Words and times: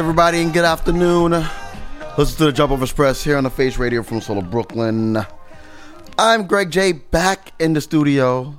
everybody, 0.00 0.40
and 0.40 0.54
good 0.54 0.64
afternoon. 0.64 1.32
Listen 2.16 2.38
to 2.38 2.50
the 2.50 2.52
Jumpoff 2.52 2.80
Express 2.80 3.22
here 3.22 3.36
on 3.36 3.44
the 3.44 3.50
Face 3.50 3.76
Radio 3.76 4.02
from 4.02 4.22
Solo 4.22 4.40
Brooklyn. 4.40 5.18
I'm 6.18 6.46
Greg 6.46 6.70
J, 6.70 6.92
back 6.92 7.52
in 7.60 7.74
the 7.74 7.82
studio. 7.82 8.58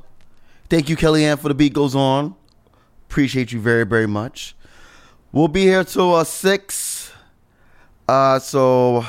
Thank 0.69 0.87
you, 0.87 0.95
Kellyanne, 0.95 1.39
for 1.39 1.47
the 1.47 1.55
beat 1.55 1.73
goes 1.73 1.95
on. 1.95 2.35
Appreciate 3.09 3.51
you 3.51 3.59
very, 3.59 3.87
very 3.87 4.05
much. 4.05 4.55
We'll 5.31 5.47
be 5.47 5.63
here 5.63 5.83
till 5.83 6.13
uh, 6.13 6.25
six. 6.25 7.11
Uh, 8.07 8.37
so, 8.37 9.03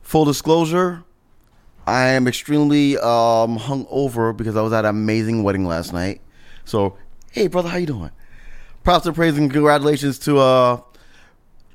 full 0.00 0.24
disclosure, 0.24 1.02
I 1.88 2.10
am 2.10 2.28
extremely 2.28 2.98
um, 2.98 3.56
hung 3.56 3.84
over 3.90 4.32
because 4.32 4.54
I 4.54 4.62
was 4.62 4.72
at 4.72 4.84
an 4.84 4.90
amazing 4.90 5.42
wedding 5.42 5.66
last 5.66 5.92
night. 5.92 6.20
So, 6.64 6.96
hey, 7.32 7.48
brother, 7.48 7.68
how 7.68 7.78
you 7.78 7.86
doing? 7.86 8.12
Props 8.84 9.06
and 9.06 9.14
praise 9.14 9.38
and 9.38 9.50
congratulations 9.50 10.18
to 10.18 10.38
uh, 10.38 10.78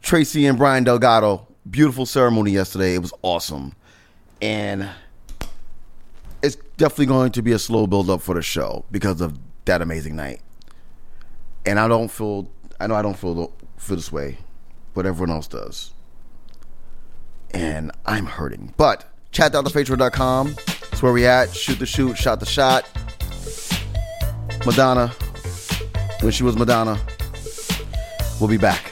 Tracy 0.03 0.45
and 0.45 0.59
Brian 0.59 0.83
Delgado. 0.83 1.47
Beautiful 1.67 2.05
ceremony 2.05 2.51
yesterday. 2.51 2.93
It 2.93 2.99
was 2.99 3.11
awesome. 3.23 3.73
And 4.43 4.87
it's 6.43 6.55
definitely 6.77 7.07
going 7.07 7.31
to 7.31 7.41
be 7.41 7.51
a 7.51 7.57
slow 7.57 7.87
build 7.87 8.11
up 8.11 8.21
for 8.21 8.35
the 8.35 8.43
show 8.43 8.85
because 8.91 9.21
of 9.21 9.39
that 9.65 9.81
amazing 9.81 10.15
night. 10.15 10.41
And 11.65 11.79
I 11.79 11.87
don't 11.87 12.09
feel, 12.09 12.47
I 12.79 12.85
know 12.85 12.93
I 12.93 13.01
don't 13.01 13.17
feel, 13.17 13.53
feel 13.77 13.95
this 13.95 14.11
way, 14.11 14.37
but 14.93 15.07
everyone 15.07 15.35
else 15.35 15.47
does. 15.47 15.93
And 17.49 17.91
I'm 18.05 18.27
hurting. 18.27 18.75
But 18.77 19.11
chat.thefaceradio.com. 19.31 20.53
That's 20.53 21.01
where 21.01 21.11
we 21.11 21.25
at. 21.25 21.55
Shoot 21.55 21.79
the 21.79 21.87
shoot, 21.87 22.19
shot 22.19 22.39
the 22.39 22.45
shot. 22.45 22.87
Madonna, 24.63 25.11
when 26.21 26.31
she 26.31 26.43
was 26.43 26.55
Madonna. 26.55 26.99
We'll 28.39 28.49
be 28.49 28.57
back. 28.57 28.88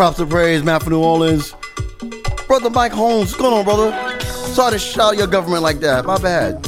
Props 0.00 0.18
and 0.18 0.30
praise, 0.30 0.62
man, 0.62 0.80
for 0.80 0.88
New 0.88 1.02
Orleans. 1.02 1.54
Brother 2.46 2.70
Mike 2.70 2.90
Holmes, 2.90 3.32
what's 3.32 3.34
going 3.34 3.52
on, 3.52 3.66
brother? 3.66 3.90
Sorry 4.22 4.72
to 4.72 4.78
shout 4.78 5.18
your 5.18 5.26
government 5.26 5.62
like 5.62 5.80
that. 5.80 6.06
My 6.06 6.16
bad. 6.16 6.64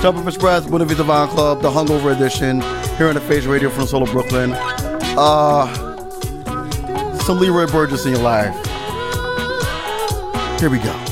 Jump 0.00 0.16
Up 0.16 0.26
Express, 0.26 0.66
Buena 0.66 0.86
Vine 0.86 1.28
Club, 1.28 1.60
the 1.60 1.68
Hungover 1.68 2.16
Edition, 2.16 2.62
here 2.96 3.08
on 3.08 3.16
the 3.16 3.20
Face 3.20 3.44
Radio 3.44 3.68
from 3.68 3.86
Solo 3.86 4.10
Brooklyn. 4.10 4.52
Uh, 4.54 5.66
some 7.18 7.38
Leroy 7.38 7.66
Burgess 7.66 8.06
in 8.06 8.12
your 8.12 8.22
life. 8.22 8.54
Here 10.58 10.70
we 10.70 10.78
go. 10.78 11.09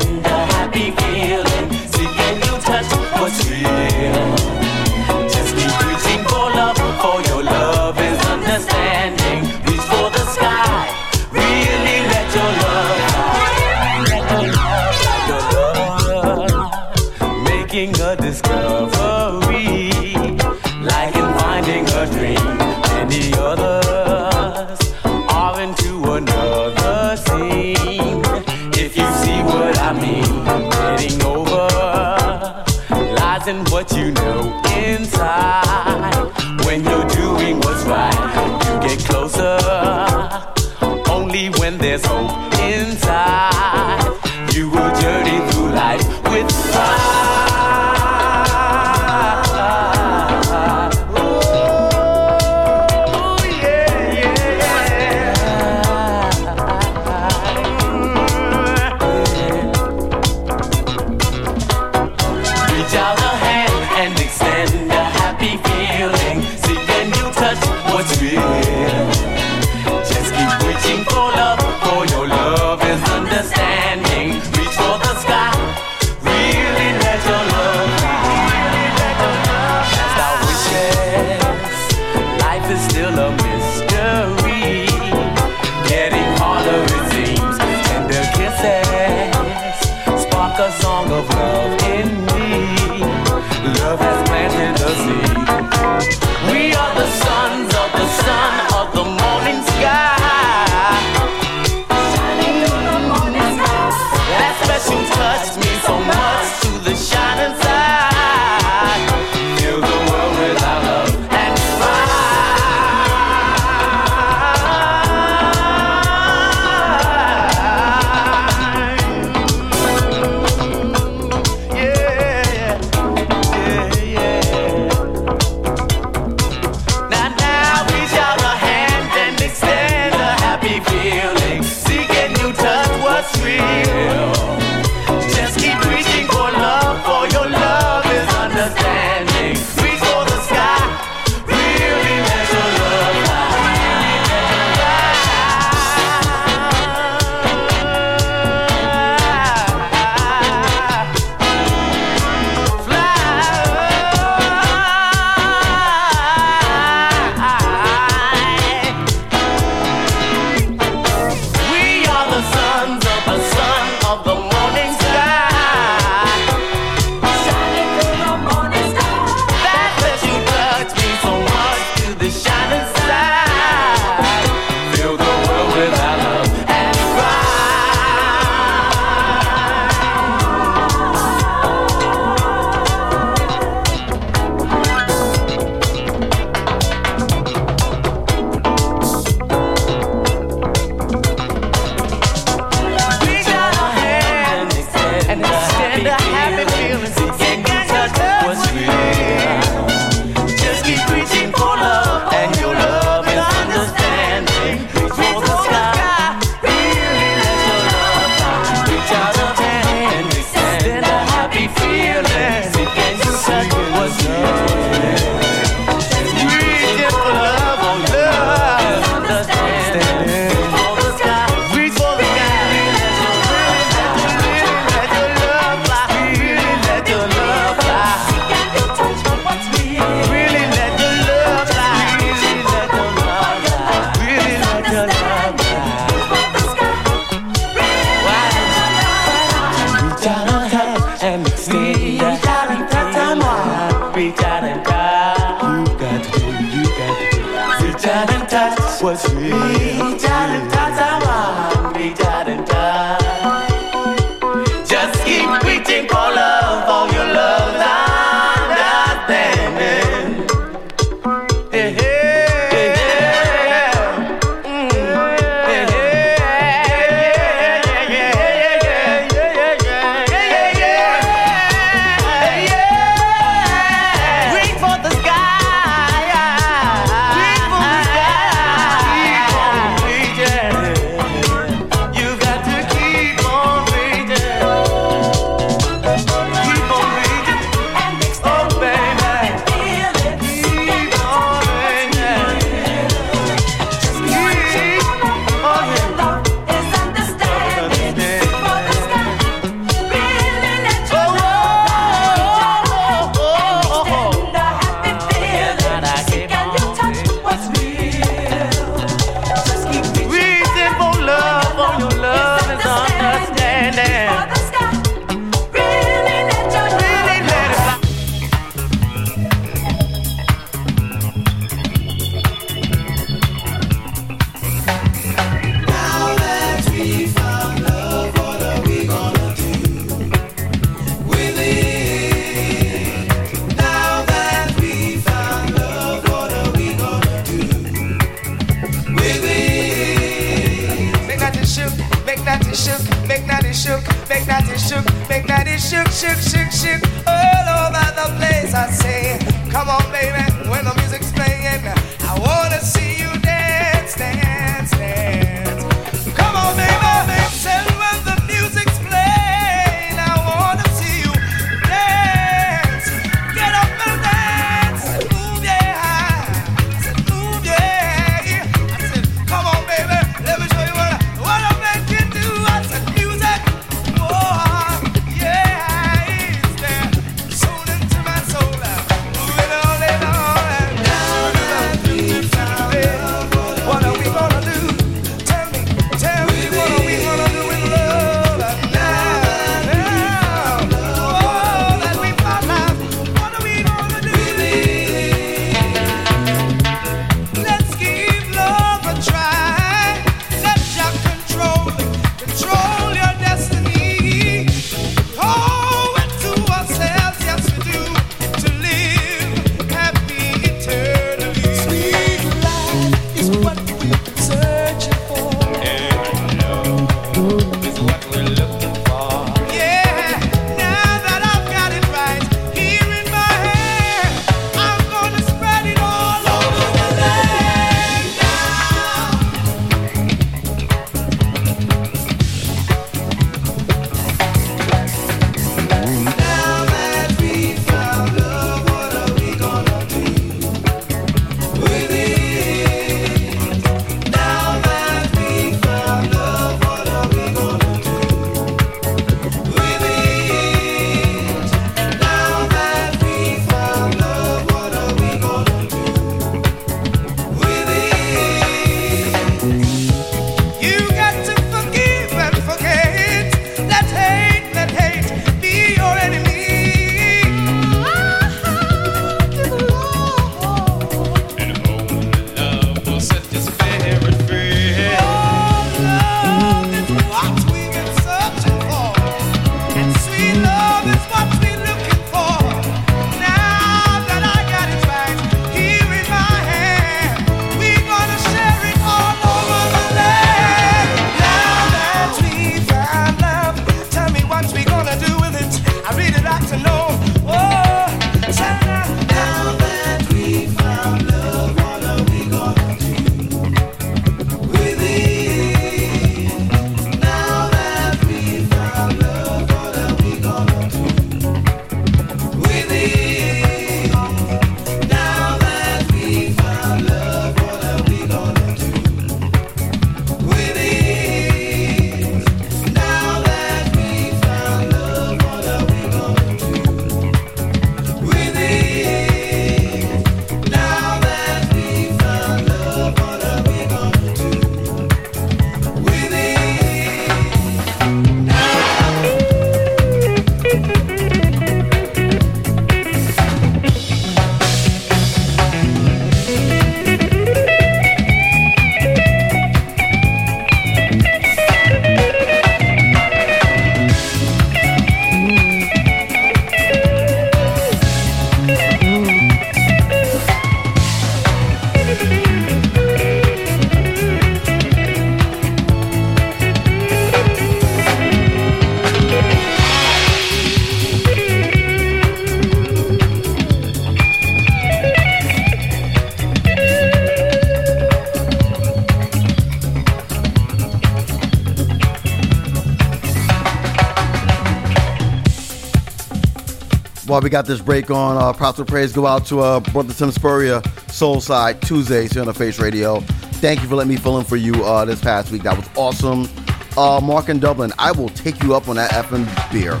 while 587.36 587.42
we 587.42 587.50
got 587.50 587.66
this 587.66 587.82
break 587.82 588.10
on, 588.10 588.38
uh, 588.38 588.50
props 588.54 588.78
and 588.78 588.88
praise 588.88 589.12
go 589.12 589.26
out 589.26 589.44
to 589.44 589.60
uh, 589.60 589.78
Brother 589.78 590.14
Tim 590.14 590.30
Spurrier, 590.30 590.80
Soulside 591.08 591.82
Tuesdays 591.82 592.32
here 592.32 592.40
on 592.40 592.46
the 592.46 592.54
Face 592.54 592.78
Radio. 592.78 593.20
Thank 593.60 593.82
you 593.82 593.88
for 593.88 593.94
letting 593.96 594.14
me 594.14 594.16
fill 594.16 594.38
in 594.38 594.44
for 594.46 594.56
you 594.56 594.72
uh, 594.82 595.04
this 595.04 595.20
past 595.20 595.50
week. 595.52 595.62
That 595.62 595.76
was 595.76 595.86
awesome. 595.96 596.48
Uh, 596.96 597.20
Mark 597.22 597.50
in 597.50 597.58
Dublin, 597.58 597.92
I 597.98 598.10
will 598.10 598.30
take 598.30 598.62
you 598.62 598.74
up 598.74 598.88
on 598.88 598.96
that 598.96 599.10
effing 599.10 599.44
beer. 599.70 600.00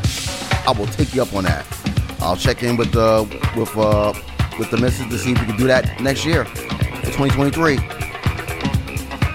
I 0.66 0.72
will 0.78 0.86
take 0.86 1.14
you 1.14 1.20
up 1.20 1.34
on 1.34 1.44
that. 1.44 1.66
I'll 2.20 2.38
check 2.38 2.62
in 2.62 2.78
with 2.78 2.96
uh, 2.96 3.26
with 3.54 3.76
uh, 3.76 4.14
with 4.58 4.70
the 4.70 4.78
message 4.78 5.10
to 5.10 5.18
see 5.18 5.32
if 5.32 5.40
we 5.42 5.46
can 5.46 5.58
do 5.58 5.66
that 5.66 6.00
next 6.00 6.24
year, 6.24 6.44
2023. 6.44 7.76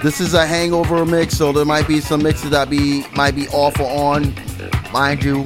This 0.02 0.20
is 0.20 0.34
a 0.34 0.48
hangover 0.48 1.06
mix, 1.06 1.38
so 1.38 1.52
there 1.52 1.66
might 1.66 1.88
be 1.88 2.02
some 2.02 2.24
mixes 2.24 2.50
that 2.50 2.68
be 2.68 3.06
might 3.14 3.36
be 3.36 3.48
off 3.50 3.80
or 3.80 3.92
on. 3.92 4.34
Mind 4.92 5.24
you, 5.24 5.46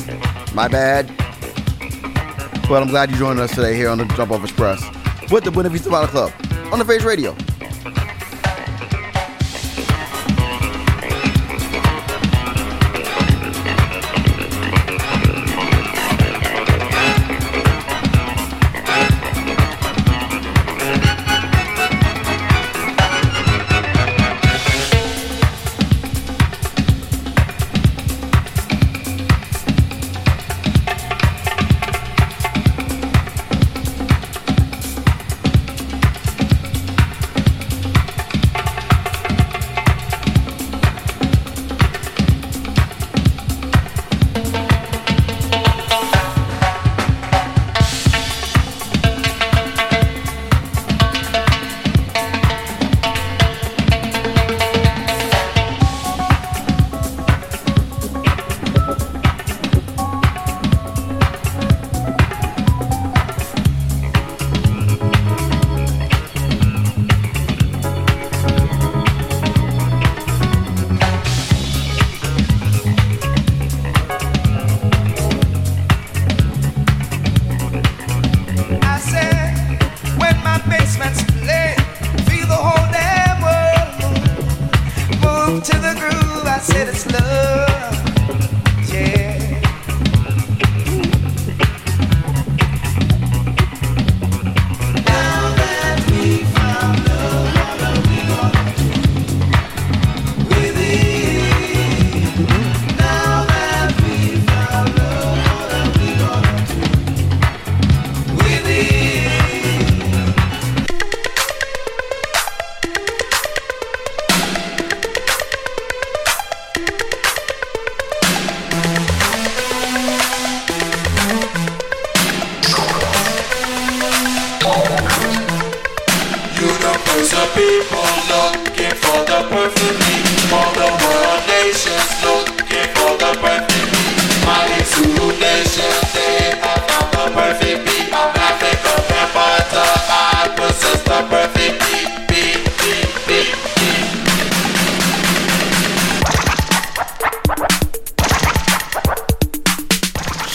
my 0.53 0.69
bad. 0.69 1.24
But 2.67 2.81
I'm 2.81 2.89
glad 2.89 3.11
you 3.11 3.17
joined 3.17 3.39
us 3.39 3.53
today 3.53 3.75
here 3.75 3.89
on 3.89 3.99
the 3.99 4.05
Jump 4.05 4.31
Off 4.31 4.43
Express 4.43 4.83
with 5.31 5.43
the 5.43 5.51
Buena 5.51 5.69
Vista 5.69 5.87
Bottle 5.89 6.09
Club 6.09 6.33
on 6.73 6.79
the 6.79 6.85
Face 6.85 7.03
Radio. 7.03 7.35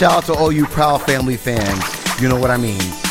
Shout 0.01 0.13
out 0.13 0.25
to 0.25 0.33
all 0.33 0.51
you 0.51 0.65
proud 0.65 1.03
family 1.03 1.37
fans. 1.37 2.23
You 2.23 2.31
know 2.31 2.41
what 2.41 2.51
I 2.51 2.57
mean. 2.57 3.10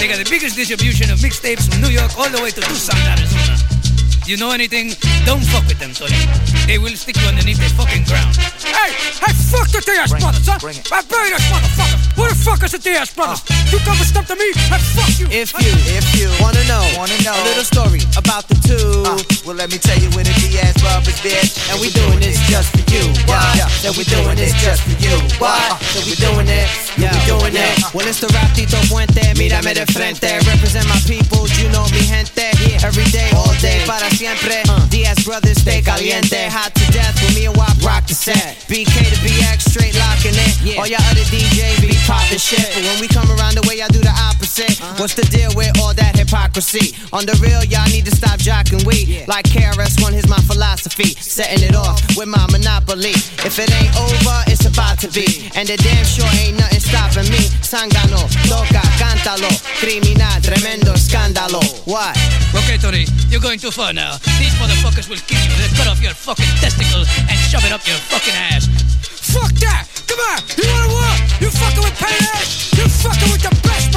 They 0.00 0.08
got 0.08 0.16
the 0.16 0.30
biggest 0.30 0.56
distribution 0.56 1.10
of 1.10 1.18
mixtapes 1.18 1.70
from 1.70 1.82
New 1.82 1.90
York 1.90 2.16
all 2.16 2.30
the 2.30 2.40
way 2.40 2.50
to 2.50 2.60
Tucson, 2.62 2.96
Arizona. 2.96 3.79
You 4.30 4.36
know 4.36 4.54
anything? 4.54 4.94
Don't 5.26 5.42
fuck 5.42 5.66
with 5.66 5.82
them, 5.82 5.90
Tony. 5.90 6.14
They 6.62 6.78
will 6.78 6.94
stick 6.94 7.18
you 7.18 7.26
underneath 7.26 7.58
the 7.58 7.66
fucking 7.74 8.06
ground. 8.06 8.30
Hey, 8.62 8.94
hey, 8.94 9.34
fuck 9.50 9.66
the 9.74 9.82
Diaz 9.82 10.14
brothers, 10.14 10.46
huh? 10.46 10.62
I 10.94 11.02
bury 11.10 11.34
this 11.34 11.42
motherfucker. 11.50 11.98
Who 12.14 12.30
the 12.30 12.38
fuck 12.38 12.62
is 12.62 12.70
the 12.70 12.78
Diaz 12.78 13.10
uh. 13.10 13.18
brothers? 13.18 13.42
You 13.74 13.82
come 13.82 13.98
and 13.98 14.06
step 14.06 14.30
to 14.30 14.38
me, 14.38 14.54
hey, 14.70 14.78
fuck 14.94 15.10
you. 15.18 15.26
If 15.34 15.50
you, 15.58 15.74
if 15.98 16.06
you 16.14 16.30
wanna 16.38 16.62
know, 16.70 16.78
wanna 16.94 17.18
know 17.26 17.34
a 17.34 17.42
little 17.42 17.66
story 17.66 18.06
about 18.14 18.46
the 18.46 18.54
two, 18.62 19.02
uh. 19.02 19.18
well 19.42 19.58
let 19.58 19.74
me 19.74 19.82
tell 19.82 19.98
you 19.98 20.06
when 20.14 20.22
the 20.22 20.34
Diaz 20.38 20.78
brothers, 20.78 21.18
bitch, 21.26 21.58
and 21.66 21.82
we 21.82 21.90
doing 21.90 22.22
this 22.22 22.38
just 22.46 22.70
for 22.70 22.86
you. 22.86 23.02
Why? 23.26 23.58
That 23.82 23.98
we 23.98 24.06
doing 24.06 24.38
this 24.38 24.54
just 24.62 24.86
for 24.86 24.94
you. 25.02 25.10
Why? 25.42 25.58
Uh. 25.74 25.82
That 25.98 26.06
we 26.06 26.14
doing 26.14 26.46
it, 26.46 26.70
yeah, 26.94 27.10
we 27.10 27.18
doing 27.26 27.58
it. 27.58 27.74
Well, 27.90 28.06
it's 28.06 28.22
the 28.22 28.30
Raptito 28.30 28.78
Puente, 28.86 29.26
mírame 29.34 29.74
de 29.74 29.90
frente, 29.90 30.38
represent 30.46 30.86
my 30.86 31.02
people, 31.02 31.50
you 31.58 31.66
know 31.74 31.82
mi 31.90 32.06
gente. 32.06 32.46
Every 32.82 33.04
day, 33.12 33.28
all 33.36 33.52
day, 33.60 33.84
para 33.86 34.08
siempre. 34.20 34.62
Diaz 34.90 35.24
brothers, 35.24 35.58
stay 35.58 35.80
caliente, 35.80 36.50
hot 36.50 36.74
to 36.74 36.84
death 36.92 37.16
with 37.22 37.34
me 37.34 37.46
and 37.46 37.56
Wop 37.56 37.72
rock 37.80 38.06
the 38.06 38.14
set. 38.14 38.60
BK 38.68 38.92
to 39.08 39.16
BX, 39.24 39.70
straight 39.72 39.96
locking 39.96 40.36
it. 40.36 40.76
All 40.76 40.86
y'all 40.86 41.00
other 41.08 41.24
DJs 41.32 41.80
be 41.80 41.96
popping 42.04 42.36
shit, 42.36 42.68
but 42.74 42.84
when 42.84 43.00
we 43.00 43.08
come 43.08 43.28
around 43.32 43.56
the 43.56 43.64
way 43.66 43.78
y'all 43.80 43.88
do 43.88 44.00
the 44.00 44.12
opposite. 44.12 44.49
What's 45.00 45.16
the 45.16 45.24
deal 45.32 45.48
with 45.56 45.72
all 45.80 45.94
that 45.94 46.20
hypocrisy? 46.20 46.92
On 47.16 47.24
the 47.24 47.32
real, 47.40 47.64
y'all 47.64 47.88
need 47.88 48.04
to 48.04 48.12
stop 48.12 48.36
jocking 48.36 48.84
weed. 48.84 49.24
Like 49.24 49.48
KRS-One, 49.48 50.12
here's 50.12 50.28
my 50.28 50.40
philosophy. 50.44 51.16
Setting 51.16 51.64
it 51.64 51.74
off 51.74 51.96
with 52.12 52.28
my 52.28 52.44
monopoly. 52.52 53.16
If 53.40 53.56
it 53.56 53.72
ain't 53.72 53.96
over, 53.96 54.36
it's 54.52 54.68
about 54.68 55.00
to 55.00 55.08
be. 55.08 55.48
And 55.56 55.64
the 55.64 55.80
damn 55.80 56.04
sure 56.04 56.28
ain't 56.44 56.60
nothing 56.60 56.80
stopping 56.80 57.24
me. 57.32 57.48
Sangano, 57.64 58.28
toca, 58.52 58.84
cántalo. 59.00 59.48
Criminal, 59.80 60.36
tremendo 60.44 60.92
escándalo. 60.92 61.64
What? 61.88 62.12
Okay, 62.52 62.76
Tony, 62.76 63.08
you're 63.32 63.40
going 63.40 63.58
too 63.58 63.72
far 63.72 63.96
now. 63.96 64.20
These 64.36 64.52
motherfuckers 64.60 65.08
will 65.08 65.22
kill 65.24 65.40
you. 65.40 65.56
They'll 65.56 65.72
cut 65.72 65.88
off 65.88 66.02
your 66.04 66.12
fucking 66.12 66.52
testicles 66.60 67.08
and 67.16 67.36
shove 67.48 67.64
it 67.64 67.72
up 67.72 67.80
your 67.88 67.96
fucking 68.12 68.36
ass. 68.36 68.68
Fuck 69.32 69.52
that! 69.64 69.86
Come 70.08 70.20
on! 70.20 70.42
You 70.58 70.68
wanna 70.68 70.92
what? 70.92 71.16
You 71.40 71.48
fucking 71.48 71.84
with 71.84 71.96
Payday? 71.96 72.44
You 72.76 72.88
fucking 72.88 73.30
with 73.30 73.42
the 73.42 73.54
best! 73.62 73.89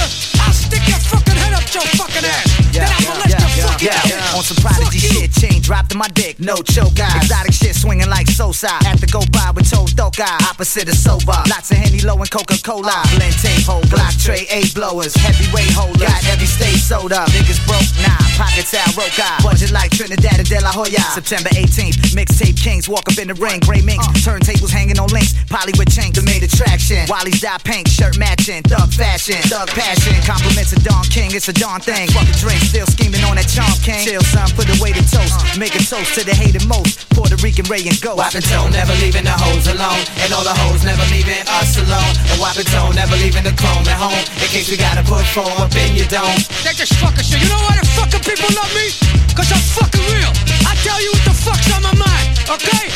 I'll 0.00 0.52
stick 0.52 0.80
your 0.88 0.98
fucking 0.98 1.36
head 1.36 1.52
up 1.52 1.66
your 1.74 1.82
fucking 2.00 2.24
ass! 2.24 2.72
then 2.72 2.88
I'll 2.88 3.04
molest 3.04 3.04
your 3.04 3.14
fucking 3.14 3.29
ass! 3.60 4.34
On 4.34 4.42
some 4.42 4.56
prodigy 4.62 4.98
shit, 4.98 5.32
chain 5.32 5.60
dropped 5.60 5.92
in 5.92 5.98
my 5.98 6.08
dick, 6.14 6.40
no 6.40 6.56
choke 6.56 6.98
eye. 7.00 7.20
Exotic 7.20 7.52
shit 7.52 7.74
swinging 7.76 8.08
like 8.08 8.28
Sosa. 8.28 8.70
Had 8.86 8.98
to 9.00 9.06
go 9.06 9.20
by 9.32 9.50
with 9.54 9.68
toe 9.68 9.86
doka, 9.94 10.26
opposite 10.48 10.88
of 10.88 10.96
sober. 10.96 11.36
Lots 11.48 11.70
of 11.70 11.76
Henny 11.76 12.00
Low 12.00 12.16
and 12.16 12.30
Coca 12.30 12.56
Cola. 12.62 12.90
Uh. 12.90 13.16
Blend 13.16 13.36
tape 13.38 13.64
hold, 13.66 13.88
block 13.90 14.14
tray, 14.16 14.46
A 14.50 14.64
blowers, 14.72 15.14
heavyweight 15.14 15.70
holders. 15.74 16.08
Got 16.08 16.24
every 16.32 16.46
state 16.46 16.80
sold 16.80 17.12
up. 17.12 17.28
Niggas 17.30 17.60
broke, 17.66 17.86
nah, 18.00 18.16
pockets 18.40 18.72
out, 18.74 18.96
roca. 18.96 19.28
Budget 19.42 19.72
like 19.72 19.90
Trinidad 19.90 20.38
and 20.38 20.48
De 20.48 20.60
La 20.60 20.72
Hoya. 20.72 21.04
September 21.12 21.50
18th, 21.50 22.16
mixtape 22.16 22.56
kings 22.56 22.88
walk 22.88 23.04
up 23.10 23.18
in 23.18 23.28
the 23.28 23.34
ring, 23.34 23.60
gray 23.60 23.82
minks. 23.82 24.06
Uh. 24.06 24.32
Turntables 24.32 24.70
hanging 24.70 24.98
on 24.98 25.08
links, 25.10 25.34
poly 25.50 25.72
with 25.76 25.90
chains 25.90 26.16
the 26.16 26.22
main 26.22 26.42
attraction. 26.42 27.04
Wally's 27.08 27.40
dot 27.40 27.64
pink, 27.64 27.88
shirt 27.88 28.18
matching, 28.18 28.62
thug 28.62 28.92
fashion, 28.92 29.36
thug 29.50 29.68
passion. 29.68 30.14
Compliments 30.24 30.72
of 30.72 30.82
Don 30.82 31.04
King, 31.04 31.34
it's 31.34 31.48
a 31.48 31.52
Don 31.52 31.80
thing. 31.80 32.08
Fucking 32.10 32.40
drink, 32.40 32.60
still 32.62 32.86
scheming 32.86 33.22
on 33.24 33.36
that 33.36 33.49
charm 33.50 33.74
king. 33.82 33.98
Chill, 34.06 34.22
son, 34.22 34.46
put 34.54 34.70
away 34.78 34.94
the 34.94 35.02
toast. 35.02 35.42
Uh. 35.42 35.58
Make 35.58 35.74
a 35.74 35.82
toast 35.82 36.14
to 36.14 36.22
the 36.22 36.34
hated 36.34 36.64
most. 36.70 37.10
Puerto 37.10 37.34
Rican 37.42 37.66
Ray 37.66 37.82
and 37.90 37.98
Ghost. 37.98 38.22
Wapatone 38.22 38.70
never 38.72 38.94
leaving 39.02 39.26
the 39.26 39.34
hoes 39.34 39.66
alone, 39.66 40.02
and 40.22 40.30
all 40.32 40.46
the 40.46 40.54
hoes 40.54 40.86
never 40.86 41.02
leaving 41.10 41.42
us 41.58 41.74
alone. 41.76 42.14
And 42.30 42.38
Wapatone 42.38 42.94
never 42.94 43.18
leaving 43.18 43.42
the 43.42 43.54
chrome 43.58 43.82
at 43.90 43.98
home, 43.98 44.24
in 44.38 44.48
case 44.54 44.70
we 44.70 44.78
gotta 44.78 45.02
put 45.02 45.26
four 45.34 45.50
up 45.58 45.74
in 45.74 45.98
your 45.98 46.06
dome. 46.06 46.38
They 46.62 46.72
just 46.72 46.94
fucking 47.02 47.26
shit. 47.26 47.42
You 47.42 47.50
know 47.50 47.60
why 47.66 47.74
the 47.74 47.86
fucking 47.98 48.22
people 48.22 48.50
love 48.54 48.70
me? 48.72 48.94
Cause 49.34 49.50
I'm 49.50 49.62
fucking 49.74 50.06
real. 50.14 50.32
I 50.64 50.78
tell 50.86 51.00
you 51.02 51.10
what 51.10 51.24
the 51.26 51.34
fuck's 51.34 51.68
on 51.74 51.82
my 51.82 51.94
mind, 51.98 52.30
okay? 52.46 52.86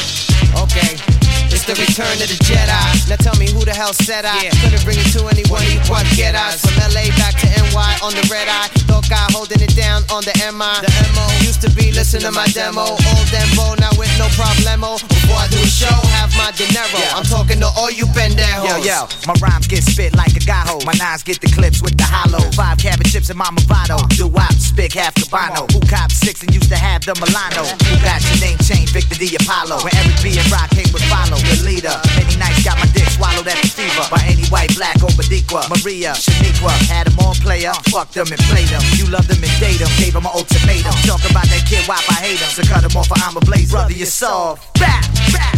Okay. 0.63 1.24
The 1.65 1.73
return 1.81 2.13
of 2.21 2.29
the 2.29 2.37
Jedi. 2.45 3.09
Now 3.09 3.17
tell 3.17 3.33
me 3.41 3.49
who 3.49 3.65
the 3.65 3.73
hell 3.73 3.97
said 3.97 4.29
I 4.29 4.37
yeah. 4.45 4.53
couldn't 4.61 4.85
bring 4.85 5.01
it 5.01 5.09
to 5.17 5.25
anyone 5.33 5.65
you 5.73 5.81
get 6.13 6.37
us 6.37 6.61
from 6.61 6.77
LA 6.93 7.09
back 7.17 7.41
to 7.41 7.49
NY 7.49 8.05
on 8.05 8.13
the 8.13 8.21
red 8.29 8.53
eye. 8.53 8.69
Thought 8.85 9.09
guy 9.09 9.25
holding 9.33 9.65
it 9.65 9.73
down 9.73 10.05
on 10.13 10.29
the 10.29 10.37
MI. 10.53 10.85
The 10.85 10.93
MO 11.17 11.25
used 11.41 11.65
to 11.65 11.73
be 11.73 11.89
listen 11.89 12.21
to 12.21 12.33
my 12.37 12.45
demo. 12.53 12.85
Old 13.01 13.29
demo 13.33 13.73
now 13.81 13.97
with 13.97 14.13
no 14.21 14.29
problemo. 14.37 15.01
Before 15.09 15.41
I 15.41 15.49
do 15.49 15.57
a 15.57 15.65
show, 15.65 15.97
have 16.21 16.37
my 16.37 16.53
dinero. 16.53 17.01
I'm 17.17 17.25
talking 17.25 17.57
to 17.65 17.69
all 17.81 17.89
you 17.89 18.05
pendejos. 18.13 18.69
Yo, 18.69 18.77
yo, 18.85 19.09
my 19.25 19.33
rhymes 19.41 19.65
get 19.65 19.89
spit 19.89 20.13
like 20.13 20.37
a 20.37 20.45
gajo. 20.45 20.85
My 20.85 20.93
nines 21.01 21.25
get 21.25 21.41
the 21.41 21.49
clips 21.49 21.81
with 21.81 21.97
the 21.97 22.05
hollow. 22.05 22.45
Five 22.53 22.77
cabin 22.77 23.09
chips 23.09 23.33
in 23.33 23.41
my 23.41 23.49
Movado. 23.49 23.97
Do 24.21 24.29
wop, 24.29 24.53
spit 24.61 24.93
half 24.93 25.17
Cabano. 25.17 25.65
Who 25.73 25.81
cop 25.89 26.13
six 26.13 26.45
and 26.45 26.53
used 26.53 26.69
to 26.69 26.77
have 26.77 27.09
the 27.09 27.17
Milano? 27.17 27.65
Who 27.89 27.97
got 28.05 28.21
your 28.21 28.37
name 28.45 28.61
changed, 28.61 28.93
Victor 28.93 29.17
the 29.17 29.33
Apollo? 29.41 29.81
When 29.81 29.97
Eric 29.97 30.21
B 30.21 30.37
and 30.37 30.49
Rock 30.53 30.69
hang 30.77 30.93
with 30.93 31.09
follow 31.09 31.41
the 31.55 31.63
leader. 31.65 31.95
Many 32.19 32.35
nights 32.37 32.65
got 32.65 32.79
my 32.79 32.89
dick 32.91 33.07
swallowed 33.15 33.47
at 33.47 33.59
the 33.63 33.69
fever 33.69 34.05
by 34.11 34.23
any 34.27 34.45
white, 34.51 34.75
black, 34.75 34.99
or 35.03 35.11
Boricua. 35.15 35.71
Maria, 35.71 36.13
Shaniqua, 36.19 36.75
had 36.91 37.07
them 37.07 37.19
on 37.23 37.35
player. 37.39 37.73
Fucked 37.91 38.15
them 38.15 38.29
and 38.31 38.41
played 38.51 38.69
them. 38.69 38.83
You 38.99 39.07
loved 39.07 39.29
them 39.29 39.43
and 39.43 39.55
date 39.61 39.79
them. 39.79 39.91
Gave 39.99 40.15
them 40.15 40.27
an 40.27 40.35
ultimatum. 40.35 40.95
Talk 41.07 41.23
about 41.31 41.47
that 41.47 41.63
kid, 41.69 41.87
why 41.87 42.01
I 42.11 42.19
hate 42.27 42.41
him. 42.41 42.51
So 42.51 42.63
cut 42.67 42.83
him 42.83 42.95
off 42.97 43.11
or 43.11 43.19
I'm 43.23 43.37
a 43.37 43.43
blaze. 43.45 43.71
Brother, 43.71 43.95
you're 43.95 44.11
soft. 44.11 44.67
Back, 44.81 45.07
back. 45.31 45.55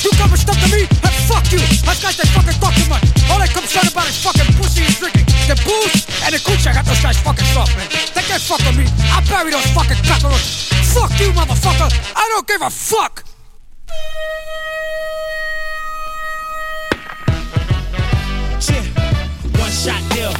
You 0.00 0.08
come 0.16 0.32
and 0.32 0.40
stuff 0.40 0.56
to 0.56 0.68
me, 0.72 0.88
hey, 0.88 1.12
fuck 1.28 1.44
you! 1.52 1.60
I 1.84 1.92
guys, 2.00 2.16
that 2.16 2.24
fucking 2.32 2.56
too 2.56 2.88
much. 2.88 3.04
All 3.28 3.36
they 3.36 3.44
come 3.52 3.68
concerned 3.68 3.92
about 3.92 4.08
is 4.08 4.16
fucking 4.24 4.48
pussy 4.56 4.80
and 4.80 4.96
drinking. 4.96 5.28
The 5.44 5.60
booze 5.60 6.08
and 6.24 6.32
the 6.32 6.40
coochie, 6.40 6.72
I 6.72 6.80
got 6.80 6.88
those 6.88 7.04
guys 7.04 7.20
fucking 7.20 7.44
soft, 7.52 7.76
man. 7.76 7.84
They 8.16 8.24
can't 8.24 8.40
fuck 8.40 8.64
with 8.64 8.80
me. 8.80 8.88
I 9.12 9.20
bury 9.28 9.52
those 9.52 9.68
fucking 9.76 10.00
cockroaches. 10.08 10.72
Fuck 10.96 11.12
you, 11.20 11.28
motherfucker! 11.36 11.92
I 12.16 12.24
don't 12.32 12.48
give 12.48 12.62
a 12.62 12.70
fuck! 12.70 13.28
One 19.60 19.70
shot 19.70 20.02
deal. 20.10 20.34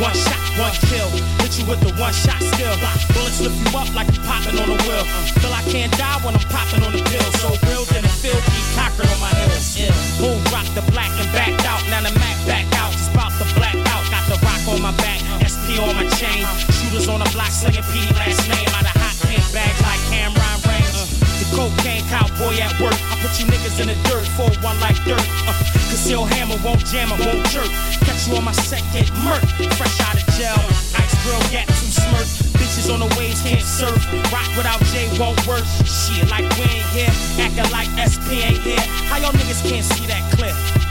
One 0.00 0.16
shot, 0.16 0.40
one 0.56 0.72
kill. 0.88 1.08
Hit 1.44 1.60
you 1.60 1.64
with 1.68 1.80
the 1.84 1.92
one 2.00 2.12
shot 2.12 2.40
skill. 2.40 2.74
Bullets 3.12 3.40
lift 3.40 3.54
you 3.60 3.78
up 3.78 3.88
like 3.94 4.08
you're 4.10 4.24
popping 4.24 4.58
on 4.58 4.72
a 4.72 4.78
wheel. 4.88 5.04
Feel 5.38 5.52
I 5.52 5.62
can't 5.68 5.92
die 6.00 6.18
when 6.24 6.34
I'm 6.34 6.46
popping 6.48 6.82
on 6.82 6.92
the 6.92 7.04
pill. 7.04 7.28
So 7.38 7.52
real, 7.68 7.84
then 7.92 8.04
it 8.04 8.16
feel 8.16 8.34
keep 8.34 8.66
cocking 8.74 9.06
on 9.06 9.20
my 9.20 9.30
heels. 9.44 9.76
Yeah. 9.76 9.92
Boom, 10.16 10.40
rock 10.48 10.66
the 10.74 10.82
black 10.90 11.12
and 11.20 11.30
backed 11.36 11.64
out. 11.68 11.84
Now 11.92 12.00
the 12.00 12.16
Mac 12.18 12.36
back 12.48 12.66
out. 12.80 12.92
Just 12.92 13.12
about 13.12 13.30
to 13.38 13.46
black 13.54 13.76
out. 13.92 14.02
Got 14.08 14.24
the 14.32 14.40
rock 14.40 14.62
on 14.72 14.80
my 14.80 14.96
back. 15.04 15.20
SP 15.44 15.76
on 15.76 15.94
my 15.94 16.08
chain. 16.16 16.48
Shooters 16.72 17.08
on 17.12 17.20
the 17.20 17.28
block 17.36 17.52
slinging 17.52 17.84
P 17.92 18.08
last 18.16 18.48
name. 18.48 18.71
Cocaine 21.62 22.02
cowboy 22.10 22.58
at 22.58 22.74
work. 22.82 22.98
I 23.10 23.14
put 23.22 23.38
you 23.38 23.46
niggas 23.46 23.78
in 23.78 23.86
the 23.86 23.98
dirt 24.10 24.26
for 24.34 24.50
one 24.66 24.78
like 24.82 24.98
dirt. 25.06 25.22
Uh, 25.46 25.54
Conceal 25.86 26.24
hammer 26.24 26.58
won't 26.64 26.82
jam, 26.86 27.14
it 27.14 27.22
won't 27.22 27.46
jerk. 27.54 27.70
Catch 28.02 28.26
you 28.26 28.34
on 28.34 28.44
my 28.44 28.52
set, 28.52 28.82
get 28.90 29.06
murk. 29.22 29.42
Fresh 29.78 30.00
out 30.02 30.18
of 30.18 30.26
jail. 30.34 30.58
Ice 30.98 31.14
grill, 31.22 31.38
got 31.54 31.66
two 31.78 31.90
smirk. 31.94 32.26
Bitches 32.58 32.90
on 32.92 32.98
the 32.98 33.10
waves 33.14 33.42
can't 33.42 33.62
surf. 33.62 33.94
Rock 34.34 34.48
without 34.58 34.82
J 34.90 35.06
won't 35.18 35.38
work. 35.46 35.62
Shit, 35.86 36.26
like 36.30 36.46
we 36.58 36.66
ain't 36.66 36.90
here. 36.96 37.14
Acting 37.38 37.70
like 37.70 37.90
SP 38.02 38.42
ain't 38.42 38.58
here. 38.66 38.82
How 39.06 39.18
y'all 39.18 39.32
niggas 39.32 39.62
can't 39.62 39.84
see 39.84 40.06
that 40.06 40.22
clip? 40.34 40.81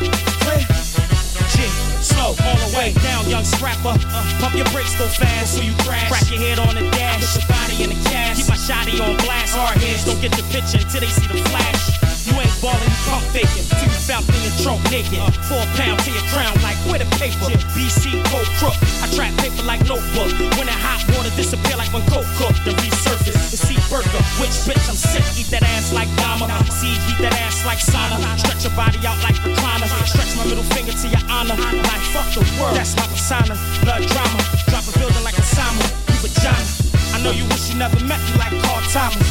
Young 3.42 3.46
scrapper. 3.46 3.98
Uh, 4.08 4.39
pump 4.39 4.56
your 4.56 4.66
brakes 4.72 4.98
go 4.98 5.08
fast 5.08 5.56
so 5.56 5.62
you 5.62 5.74
crash. 5.80 6.10
Crack 6.10 6.30
your 6.30 6.39
head 6.39 6.60
on 6.60 6.76
the 6.76 6.89
dash, 6.92 7.34
put 7.34 7.42
your 7.42 7.58
body 7.58 7.84
in 7.84 7.89
the 7.89 8.10
cash. 8.10 8.38
Keep 8.38 8.50
my 8.50 8.56
shotty 8.56 9.02
on 9.02 9.18
blast. 9.18 9.56
Hard 9.56 9.78
heads 9.78 10.06
don't 10.06 10.22
get 10.22 10.32
the 10.32 10.44
picture 10.52 10.78
until 10.78 11.02
they 11.02 11.08
see 11.08 11.28
the 11.28 11.38
flash. 11.50 12.01
You 12.28 12.38
ain't 12.38 12.53
ballin', 12.61 12.86
you 12.86 12.99
pump 13.09 13.26
faking. 13.34 13.65
Till 13.65 13.89
you 13.89 13.99
found 14.05 14.30
in 14.30 14.41
your 14.45 14.55
trunk 14.61 14.82
naked. 14.93 15.17
Four 15.49 15.65
pound 15.74 15.97
to 16.05 16.11
your 16.13 16.26
crown 16.30 16.53
like 16.61 16.78
with 16.86 17.01
a 17.01 17.09
paper. 17.17 17.49
BC 17.74 18.22
cold 18.30 18.45
crook. 18.61 18.78
I 19.01 19.09
trap 19.13 19.34
paper 19.41 19.63
like 19.65 19.82
notebook. 19.89 20.30
When 20.57 20.69
that 20.69 20.78
hot 20.78 21.01
water 21.17 21.34
disappear 21.34 21.78
like 21.78 21.89
when 21.89 22.05
coke 22.05 22.30
cook. 22.38 22.53
The 22.61 22.78
resurface. 22.78 23.49
The 23.49 23.57
sea 23.57 23.80
burger. 23.89 24.22
Which 24.38 24.53
bitch 24.69 24.86
I'm 24.86 24.97
sick. 24.97 25.26
Eat 25.34 25.49
that 25.49 25.63
ass 25.63 25.93
like 25.93 26.09
Dama. 26.22 26.45
See, 26.69 26.93
eat 27.09 27.19
that 27.26 27.34
ass 27.41 27.65
like 27.65 27.82
sauna. 27.82 28.22
Stretch 28.38 28.63
your 28.69 28.76
body 28.78 29.01
out 29.07 29.17
like 29.26 29.36
recliner. 29.41 29.89
Stretch 30.05 30.36
my 30.38 30.45
middle 30.45 30.67
finger 30.78 30.93
to 30.93 31.07
your 31.09 31.24
honor. 31.26 31.57
Like 31.57 32.05
fuck 32.13 32.30
the 32.38 32.45
world. 32.61 32.78
That's 32.78 32.93
my 32.95 33.07
persona. 33.09 33.57
Blood 33.82 34.05
drama. 34.05 34.39
Drop 34.69 34.86
a 34.86 34.93
building 34.99 35.24
like 35.24 35.38
a 35.38 35.45
Sama. 35.45 35.82
You 36.13 36.22
vagina. 36.22 36.81
Know 37.24 37.30
you 37.30 37.45
wish 37.53 37.69
you 37.69 37.78
never 37.78 38.01
met 38.05 38.17
me 38.17 38.34
like 38.41 38.49
Carl 38.65 38.82
Thomas. 38.89 39.22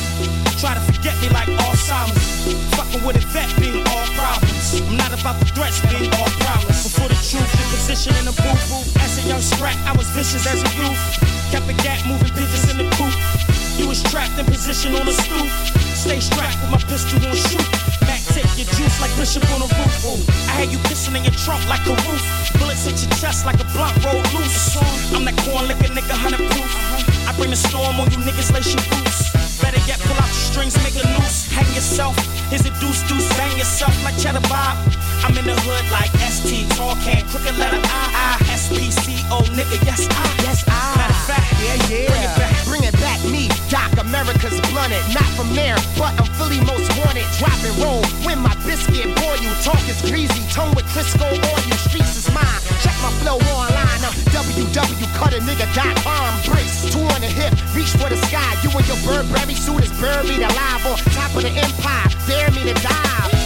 Try 0.63 0.75
to 0.75 0.81
forget 0.93 1.19
me 1.19 1.29
like 1.31 1.49
Alzheimer's. 1.49 2.23
Fucking 2.79 3.03
with 3.03 3.19
a 3.19 3.25
vet 3.35 3.51
being 3.59 3.83
all 3.83 4.07
problems. 4.15 4.79
I'm 4.79 4.97
not 4.97 5.11
about 5.11 5.41
the 5.41 5.47
threats 5.51 5.83
being 5.91 6.07
all 6.15 6.31
problems. 6.39 6.87
Before 6.87 7.09
the 7.09 7.19
truth, 7.19 7.51
the 7.51 7.67
position 7.75 8.15
in 8.15 8.27
the 8.31 8.37
booth. 8.39 8.97
As 9.03 9.19
a 9.19 9.27
young 9.27 9.41
scrap, 9.41 9.75
I 9.91 9.93
was 9.99 10.07
vicious 10.11 10.47
as 10.47 10.63
a 10.63 10.71
youth. 10.79 11.03
Kept 11.51 11.67
a 11.67 11.75
gap 11.83 12.07
moving 12.07 12.31
pigeons 12.31 12.71
in 12.71 12.79
the 12.79 12.87
coop. 12.95 13.11
You 13.75 13.89
was 13.89 14.05
trapped 14.05 14.39
in 14.39 14.47
position 14.47 14.95
on 14.95 15.07
the 15.07 15.13
stoop. 15.13 15.90
Stay 16.01 16.19
strapped 16.19 16.57
with 16.63 16.71
my 16.71 16.81
pistol 16.89 17.21
on 17.29 17.37
shoot. 17.37 17.61
Mac, 18.09 18.21
take 18.33 18.49
your 18.57 18.67
juice 18.73 19.01
like 19.03 19.13
Bishop 19.21 19.45
on 19.53 19.61
a 19.61 19.69
roof. 19.69 20.25
I 20.49 20.53
had 20.57 20.73
you 20.73 20.79
pissing 20.89 21.15
in 21.17 21.25
your 21.25 21.37
trunk 21.45 21.61
like 21.69 21.85
a 21.87 21.95
roof. 22.09 22.25
Bullets 22.59 22.87
hit 22.87 22.97
your 23.05 23.13
chest 23.21 23.45
like 23.45 23.61
a 23.61 23.67
blunt 23.77 23.93
roll 24.05 24.23
loose. 24.33 24.77
I'm 25.13 25.25
that 25.27 25.37
corn 25.45 25.69
liquor 25.69 25.93
nigga, 25.93 26.17
hundred 26.17 26.41
proof. 26.51 27.29
I 27.29 27.37
bring 27.37 27.51
the 27.51 27.57
storm 27.57 28.01
on 28.01 28.11
you 28.11 28.19
niggas, 28.19 28.53
lace 28.53 28.73
your 28.73 28.83
boots. 28.89 29.30
Better 29.61 29.81
yet, 29.87 30.01
pull 30.01 30.17
out 30.17 30.29
your 30.33 30.45
strings, 30.51 30.75
make 30.83 30.97
a 30.97 31.07
noose. 31.21 31.47
Hang 31.53 31.69
yourself. 31.75 32.17
Is 32.53 32.67
it 32.67 32.75
deuce 32.81 33.03
deuce? 33.09 33.29
Bang 33.37 33.57
yourself 33.57 33.95
like 34.05 34.17
cheddar 34.19 34.43
bob. 34.49 34.77
I'm 35.23 35.37
in 35.37 35.45
the 35.45 35.55
hood 35.55 35.85
like 35.93 36.11
ST, 36.33 36.65
tall 36.75 36.97
can, 37.05 37.23
crooked 37.29 37.57
letter 37.61 37.79
I, 37.85 38.41
I, 38.41 38.57
SPCO, 38.57 39.45
nigga, 39.53 39.77
yes 39.85 40.09
I, 40.09 40.25
yes 40.43 40.65
I. 40.67 40.97
Matter 40.97 41.13
of 41.13 41.25
fact, 41.29 41.49
Yeah, 41.61 41.77
yeah. 41.93 42.09
bring 42.09 42.25
it 42.25 42.35
back. 42.41 42.57
Bring 42.65 42.85
it 42.89 42.97
back, 42.99 43.21
me, 43.29 43.47
Doc, 43.69 43.93
America's 44.01 44.59
blunted. 44.73 45.05
Not 45.13 45.29
from 45.37 45.53
there, 45.55 45.77
but 46.01 46.17
I'm 46.17 46.27
Philly 46.41 46.59
most 46.65 46.89
wanted. 47.05 47.29
Drop 47.39 47.55
and 47.63 47.77
roll, 47.85 48.03
when 48.25 48.41
my 48.41 48.55
biscuit 48.65 49.13
boil 49.21 49.37
you. 49.39 49.53
Talk 49.61 49.81
is 49.87 50.01
greasy, 50.09 50.41
tongue 50.51 50.73
with 50.75 50.89
Crisco 50.97 51.29
oil. 51.29 51.61
You 51.69 51.77
streets 51.77 52.17
is 52.17 52.27
mine. 52.33 52.61
Check 52.81 52.97
my 53.05 53.13
flow 53.21 53.37
online. 53.55 54.00
I'm 54.11 54.19
www.cuttanigga.com. 54.35 56.43
Bricks, 56.51 56.91
two 56.91 56.99
on 56.99 57.21
the 57.21 57.29
hip, 57.29 57.53
reach 57.77 57.91
for 57.91 58.09
the 58.11 58.17
sky. 58.27 58.57
You 58.63 58.71
and 58.77 58.89
your 58.89 58.97
bird, 59.07 59.29
Burberry 59.31 59.55
suit 59.55 59.85
is 59.85 59.93
buried 60.01 60.43
alive 60.43 60.85
on 60.85 60.99
top 61.15 61.33
of 61.37 61.43
the 61.43 61.51
empire. 61.51 62.09
Dare 62.27 62.51
me 62.51 62.65
to 62.65 62.75
dive. 62.83 63.40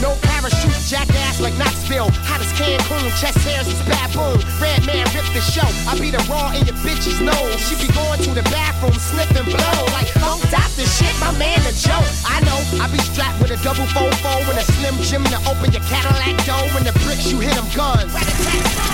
No 0.00 0.16
parachute, 0.24 0.80
jackass 0.88 1.40
like 1.40 1.52
Knoxville. 1.60 2.08
Hot 2.24 2.40
as 2.40 2.48
Cancun, 2.56 3.04
chest 3.20 3.36
hairs 3.44 3.68
is 3.68 3.76
baboon. 3.84 4.40
Redman 4.56 5.04
rip 5.12 5.28
the 5.36 5.44
show. 5.44 5.68
I 5.84 5.92
be 6.00 6.08
the 6.08 6.24
raw 6.24 6.56
in 6.56 6.64
your 6.64 6.76
bitch's 6.80 7.20
nose. 7.20 7.60
She 7.60 7.76
be 7.76 7.92
going 7.92 8.16
to 8.24 8.32
the 8.32 8.44
bathroom, 8.48 8.96
sniffing 8.96 9.44
blow. 9.44 9.80
Like, 9.92 10.08
don't 10.16 10.40
stop 10.48 10.72
the 10.80 10.88
shit, 10.88 11.12
my 11.20 11.36
man 11.36 11.60
a 11.68 11.72
joke. 11.76 12.08
I 12.24 12.40
know, 12.48 12.60
I 12.80 12.88
be 12.88 12.96
strapped 13.12 13.44
with 13.44 13.52
a 13.52 13.60
double 13.60 13.84
fofo 13.92 14.40
and 14.48 14.56
a 14.56 14.64
slim 14.80 14.96
Jim 15.04 15.24
to 15.28 15.38
open 15.44 15.68
your 15.68 15.84
Cadillac 15.84 16.32
door. 16.48 16.64
When 16.72 16.84
the 16.88 16.96
bricks 17.04 17.28
you 17.28 17.36
hit 17.44 17.52
them 17.52 17.68
guns. 17.76 18.16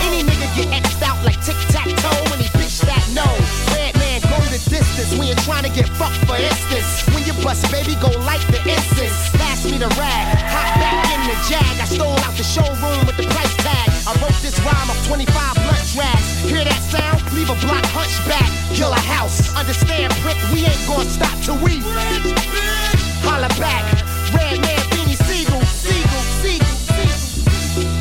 Any 0.02 0.26
nigga 0.26 0.50
get 0.58 0.74
X'd 0.74 1.02
out 1.06 1.22
like 1.22 1.38
tic 1.46 1.56
tac 1.70 1.86
toe 2.02 2.18
when 2.34 2.42
he 2.42 2.50
bitch 2.58 2.82
that 2.82 3.06
no. 3.14 3.55
The 4.56 4.80
distance 4.80 5.12
when 5.20 5.28
you're 5.28 5.44
trying 5.44 5.68
to 5.68 5.72
get 5.76 5.84
fucked 6.00 6.16
for 6.24 6.32
instance. 6.32 7.04
When 7.12 7.20
you 7.28 7.36
bust, 7.44 7.68
baby, 7.68 7.92
go 8.00 8.08
like 8.24 8.40
the 8.48 8.56
incense. 8.64 9.28
Pass 9.36 9.68
me 9.68 9.76
the 9.76 9.92
rag, 10.00 10.32
hop 10.48 10.80
back 10.80 11.12
in 11.12 11.28
the 11.28 11.36
jag. 11.44 11.60
I 11.76 11.84
stole 11.84 12.16
out 12.24 12.32
the 12.40 12.42
showroom 12.42 13.04
with 13.04 13.20
the 13.20 13.28
price 13.28 13.52
tag. 13.60 13.92
I 14.08 14.16
wrote 14.16 14.32
this 14.40 14.56
rhyme 14.64 14.88
of 14.88 14.96
25 15.04 15.28
blunt 15.28 15.84
drags. 15.92 16.40
Hear 16.48 16.64
that 16.64 16.80
sound? 16.88 17.20
Leave 17.36 17.52
a 17.52 17.58
block 17.68 17.84
hunchback. 17.92 18.48
Kill 18.72 18.88
a 18.88 19.02
house. 19.04 19.52
Understand, 19.52 20.16
prick, 20.24 20.40
we 20.48 20.64
ain't 20.64 20.84
gonna 20.88 21.04
stop 21.04 21.36
till 21.44 21.60
we 21.60 21.84
holla 23.28 23.52
back. 23.60 23.84
Red 24.32 24.56
man, 24.64 24.80
Beanie 24.88 25.20
Sigel, 25.20 25.60
seagull, 25.68 26.24
seagull, 26.40 26.80
seagull. 26.96 27.92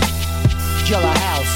Kill 0.88 1.04
a 1.04 1.16
house. 1.20 1.55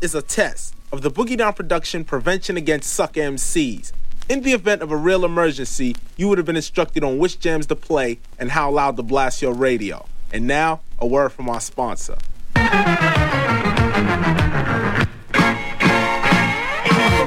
Is 0.00 0.14
a 0.14 0.22
test 0.22 0.76
of 0.92 1.02
the 1.02 1.10
Boogie 1.10 1.36
Down 1.36 1.54
Production 1.54 2.04
Prevention 2.04 2.56
Against 2.56 2.92
Suck 2.92 3.14
MCs. 3.14 3.90
In 4.28 4.42
the 4.42 4.52
event 4.52 4.80
of 4.80 4.92
a 4.92 4.96
real 4.96 5.24
emergency, 5.24 5.96
you 6.16 6.28
would 6.28 6.38
have 6.38 6.46
been 6.46 6.54
instructed 6.54 7.02
on 7.02 7.18
which 7.18 7.40
jams 7.40 7.66
to 7.66 7.74
play 7.74 8.20
and 8.38 8.52
how 8.52 8.70
loud 8.70 8.96
to 8.98 9.02
blast 9.02 9.42
your 9.42 9.52
radio. 9.52 10.06
And 10.32 10.46
now, 10.46 10.82
a 11.00 11.06
word 11.06 11.30
from 11.30 11.48
our 11.48 11.60
sponsor. 11.60 12.16
From 12.54 12.62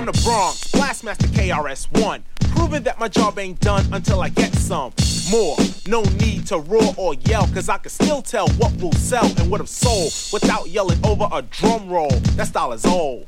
the 0.05 0.21
Bronx, 0.23 0.70
Blastmaster 1.01 1.27
KRS-One. 1.29 2.23
Proving 2.55 2.83
that 2.83 2.99
my 2.99 3.07
job 3.07 3.39
ain't 3.39 3.59
done 3.59 3.85
until 3.91 4.21
I 4.21 4.29
get 4.29 4.53
some 4.53 4.93
more. 5.31 5.57
No 5.87 6.03
need 6.19 6.45
to 6.47 6.59
roar 6.59 6.93
or 6.95 7.15
yell, 7.15 7.47
cause 7.47 7.69
I 7.69 7.79
can 7.79 7.89
still 7.89 8.21
tell 8.21 8.47
what 8.49 8.79
will 8.79 8.93
sell 8.93 9.25
and 9.25 9.49
what 9.49 9.61
have 9.61 9.69
sold 9.69 10.13
without 10.31 10.69
yelling 10.69 11.03
over 11.03 11.27
a 11.31 11.41
drum 11.41 11.89
roll. 11.89 12.11
That 12.35 12.47
style 12.47 12.71
is 12.73 12.85
old. 12.85 13.25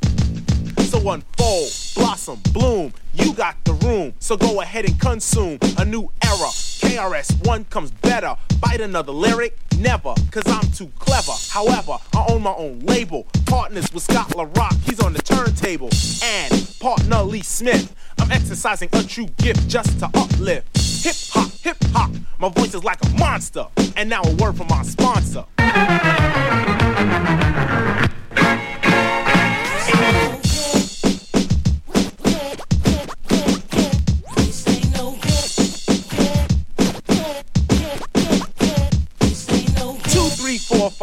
So 0.81 0.99
unfold, 1.09 1.71
blossom, 1.95 2.39
bloom. 2.51 2.93
You 3.13 3.33
got 3.33 3.57
the 3.63 3.73
room, 3.73 4.13
so 4.19 4.37
go 4.37 4.61
ahead 4.61 4.85
and 4.85 4.99
consume 4.99 5.57
a 5.77 5.85
new 5.85 6.11
era. 6.23 6.49
KRS-One 6.79 7.65
comes 7.65 7.91
better. 7.91 8.35
Bite 8.59 8.81
another 8.81 9.11
lyric? 9.11 9.57
Never, 9.77 10.13
cause 10.31 10.43
I'm 10.47 10.71
too 10.71 10.91
clever. 10.99 11.33
However, 11.49 11.97
I 12.13 12.25
own 12.29 12.43
my 12.43 12.53
own 12.53 12.79
label. 12.79 13.27
Partners 13.45 13.91
with 13.93 14.03
Scott 14.03 14.35
La 14.35 14.47
Rock, 14.55 14.75
he's 14.85 14.99
on 14.99 15.13
the 15.13 15.21
turntable. 15.21 15.89
And 16.23 16.75
partner 16.79 17.23
Lee 17.23 17.41
Smith. 17.41 17.95
I'm 18.19 18.31
exercising 18.31 18.89
a 18.93 19.03
true 19.03 19.27
gift 19.37 19.67
just 19.67 19.99
to 19.99 20.05
uplift. 20.13 20.77
Hip 21.03 21.15
hop, 21.31 21.51
hip 21.61 21.77
hop. 21.91 22.11
My 22.39 22.49
voice 22.49 22.73
is 22.73 22.83
like 22.83 23.03
a 23.03 23.09
monster. 23.17 23.67
And 23.95 24.09
now 24.09 24.21
a 24.23 24.35
word 24.35 24.55
from 24.55 24.71
our 24.71 24.83
sponsor. 24.83 25.45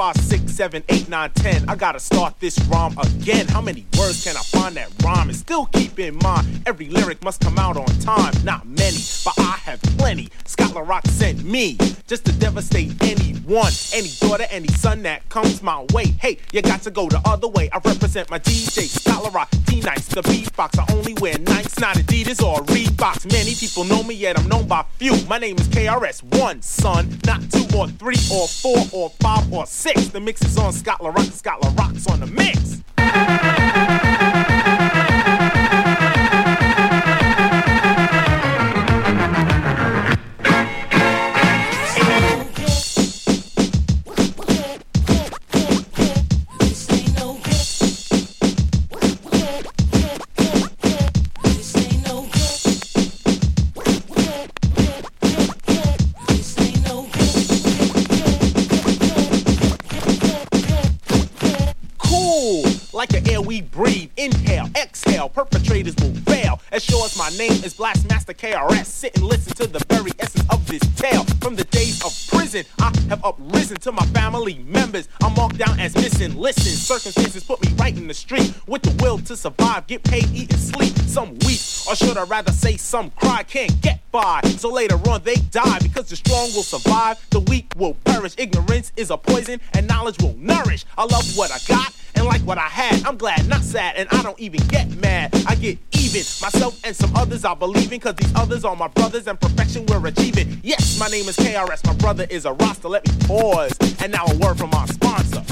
Five, 0.01 0.17
six, 0.17 0.53
seven, 0.53 0.83
eight, 0.89 1.11
nine, 1.11 1.31
ten. 1.35 1.69
I 1.69 1.77
gotta 1.77 2.01
start 2.01 2.41
this 2.41 2.59
rhyme 2.71 2.97
again. 2.97 3.47
How 3.49 3.61
many 3.61 3.85
words 3.99 4.25
can 4.25 4.35
I 4.35 4.41
find 4.41 4.75
that 4.77 4.89
rhyme? 5.05 5.29
And 5.29 5.37
still 5.37 5.67
keep 5.67 5.99
in 5.99 6.17
mind, 6.23 6.63
every 6.65 6.89
lyric 6.89 7.23
must 7.23 7.43
come 7.43 7.59
out 7.59 7.77
on 7.77 7.85
time. 7.99 8.33
Not 8.43 8.67
many, 8.67 8.97
but 9.27 9.35
I 9.37 9.59
have 9.65 9.83
plenty. 9.99 10.31
Scott 10.47 10.75
La 10.75 10.81
Rock 10.81 11.07
sent 11.09 11.45
me 11.45 11.77
just 12.07 12.25
to 12.25 12.33
devastate 12.33 12.95
anyone, 13.03 13.73
any 13.93 14.09
daughter, 14.21 14.47
any 14.51 14.69
son 14.69 15.03
that 15.03 15.29
comes 15.29 15.63
my 15.63 15.85
way. 15.93 16.07
Hey, 16.19 16.39
you 16.51 16.63
got 16.63 16.81
to 16.83 16.91
go 16.91 17.07
the 17.07 17.21
other 17.27 17.49
way. 17.49 17.69
I 17.71 17.79
represent 17.85 18.31
my 18.31 18.39
DJ, 18.39 18.89
Scott 18.89 19.23
La 19.23 19.29
Rock, 19.29 19.51
D-Nice, 19.67 20.09
the 20.09 20.23
beatbox. 20.23 20.79
I 20.79 20.95
only 20.95 21.13
wear 21.21 21.35
Nikes, 21.35 21.79
not 21.79 21.97
Adidas 21.97 22.43
or 22.43 22.65
Reeboks. 22.65 23.31
Many 23.31 23.55
people 23.55 23.85
know 23.85 24.03
me, 24.03 24.15
yet 24.15 24.39
I'm 24.39 24.49
known 24.49 24.67
by 24.67 24.83
few. 24.97 25.15
My 25.27 25.37
name 25.37 25.57
is 25.59 25.69
KRS-One, 25.69 26.63
son, 26.63 27.19
not 27.27 27.43
two 27.51 27.67
or 27.77 27.87
three 27.87 28.19
or 28.33 28.49
four 28.49 28.79
or 28.93 29.11
five 29.21 29.53
or 29.53 29.67
six. 29.67 29.90
The 29.93 30.21
mix 30.21 30.41
is 30.43 30.57
on 30.57 30.73
Scott 30.73 31.03
La 31.03 31.11
Rock, 31.11 31.25
Scott 31.27 31.63
La 31.63 31.73
Rock's 31.77 32.07
on 32.07 32.21
the 32.21 32.27
mix. 32.27 32.81
Inhale, 64.21 64.69
exhale, 64.77 65.31
perpetrators 65.31 65.95
will 65.97 66.15
fail. 66.27 66.61
As 66.73 66.85
sure 66.85 67.07
as 67.07 67.17
my 67.17 67.31
name 67.39 67.65
is 67.65 67.73
Blastmaster 67.73 68.35
KRS, 68.37 68.85
sit 68.85 69.17
and 69.17 69.25
listen 69.25 69.55
to 69.55 69.67
the 69.67 69.83
very 69.89 70.11
essence 70.19 70.45
of 70.51 70.67
this 70.67 70.83
tale. 70.95 71.25
From 71.41 71.57
the 71.57 71.65
days 71.65 72.05
of 72.05 72.13
prison, 72.51 72.73
I 72.81 72.93
have 73.09 73.23
uprisen 73.23 73.79
to 73.79 73.93
my 73.93 74.05
family 74.07 74.59
members. 74.67 75.09
I'm 75.23 75.35
marked 75.35 75.59
down 75.59 75.79
as 75.79 75.95
missing. 75.95 76.37
Listen, 76.37 76.73
circumstances 76.73 77.45
put 77.45 77.65
me 77.65 77.73
right 77.75 77.97
in 77.97 78.09
the 78.09 78.15
street 78.15 78.53
with 78.67 78.83
the 78.83 78.91
will 79.03 79.19
to 79.19 79.37
survive, 79.37 79.87
get 79.87 80.03
paid, 80.03 80.27
eat, 80.35 80.53
and 80.53 80.61
sleep. 80.61 80.97
Some 81.07 81.31
weep, 81.47 81.61
or 81.89 81.95
should 81.95 82.17
I 82.17 82.25
rather 82.25 82.53
say 82.53 82.77
some 82.77 83.11
cry, 83.11 83.45
can't 83.45 83.81
get 83.81 84.01
by. 84.11 84.41
So 84.59 84.69
later 84.71 84.97
on 85.09 85.23
they 85.23 85.37
die 85.37 85.79
because 85.81 86.09
the 86.09 86.17
strong 86.17 86.53
will 86.55 86.65
survive, 86.65 87.25
the 87.31 87.41
weak 87.41 87.73
will 87.77 87.95
perish. 88.05 88.35
Ignorance 88.37 88.93
is 88.97 89.11
a 89.11 89.17
poison, 89.17 89.61
and 89.75 89.87
knowledge 89.87 90.21
will 90.21 90.37
nourish. 90.37 90.85
I 90.99 91.05
love 91.05 91.37
what 91.37 91.53
I 91.53 91.59
got 91.69 91.95
and 92.15 92.27
like 92.27 92.43
what 92.43 92.59
I 92.59 92.69
had. 92.69 93.05
I'm 93.05 93.17
glad, 93.17 93.49
not 93.49 93.63
sad, 93.63 93.97
and 93.97 94.09
I 94.11 94.23
don't 94.23 94.39
even 94.39 94.61
get 94.69 94.89
mad. 95.01 95.35
I 95.47 95.55
get 95.55 95.79
even. 95.93 96.21
Myself 96.43 96.81
and 96.85 96.95
some 96.95 97.15
others 97.17 97.45
I 97.45 97.55
believe 97.55 97.93
in, 97.93 98.01
cause 98.01 98.15
these 98.15 98.35
others 98.35 98.65
are 98.65 98.77
my 98.77 98.89
brothers, 98.89 99.27
and 99.27 99.41
perfection 99.41 99.87
we're 99.87 100.07
achieving. 100.07 100.61
Yes, 100.63 100.99
my 100.99 101.09
name 101.09 101.29
is 101.29 101.37
KRS, 101.37 101.87
my 101.87 101.95
brother 101.95 102.27
is 102.31 102.40
is 102.41 102.47
a 102.47 102.53
roster. 102.55 102.89
Let 102.89 103.07
me 103.07 103.27
pause. 103.27 103.73
And 104.03 104.13
now 104.13 104.25
a 104.25 104.35
word 104.37 104.57
from 104.57 104.73
our 104.73 104.87
sponsor. 104.87 105.43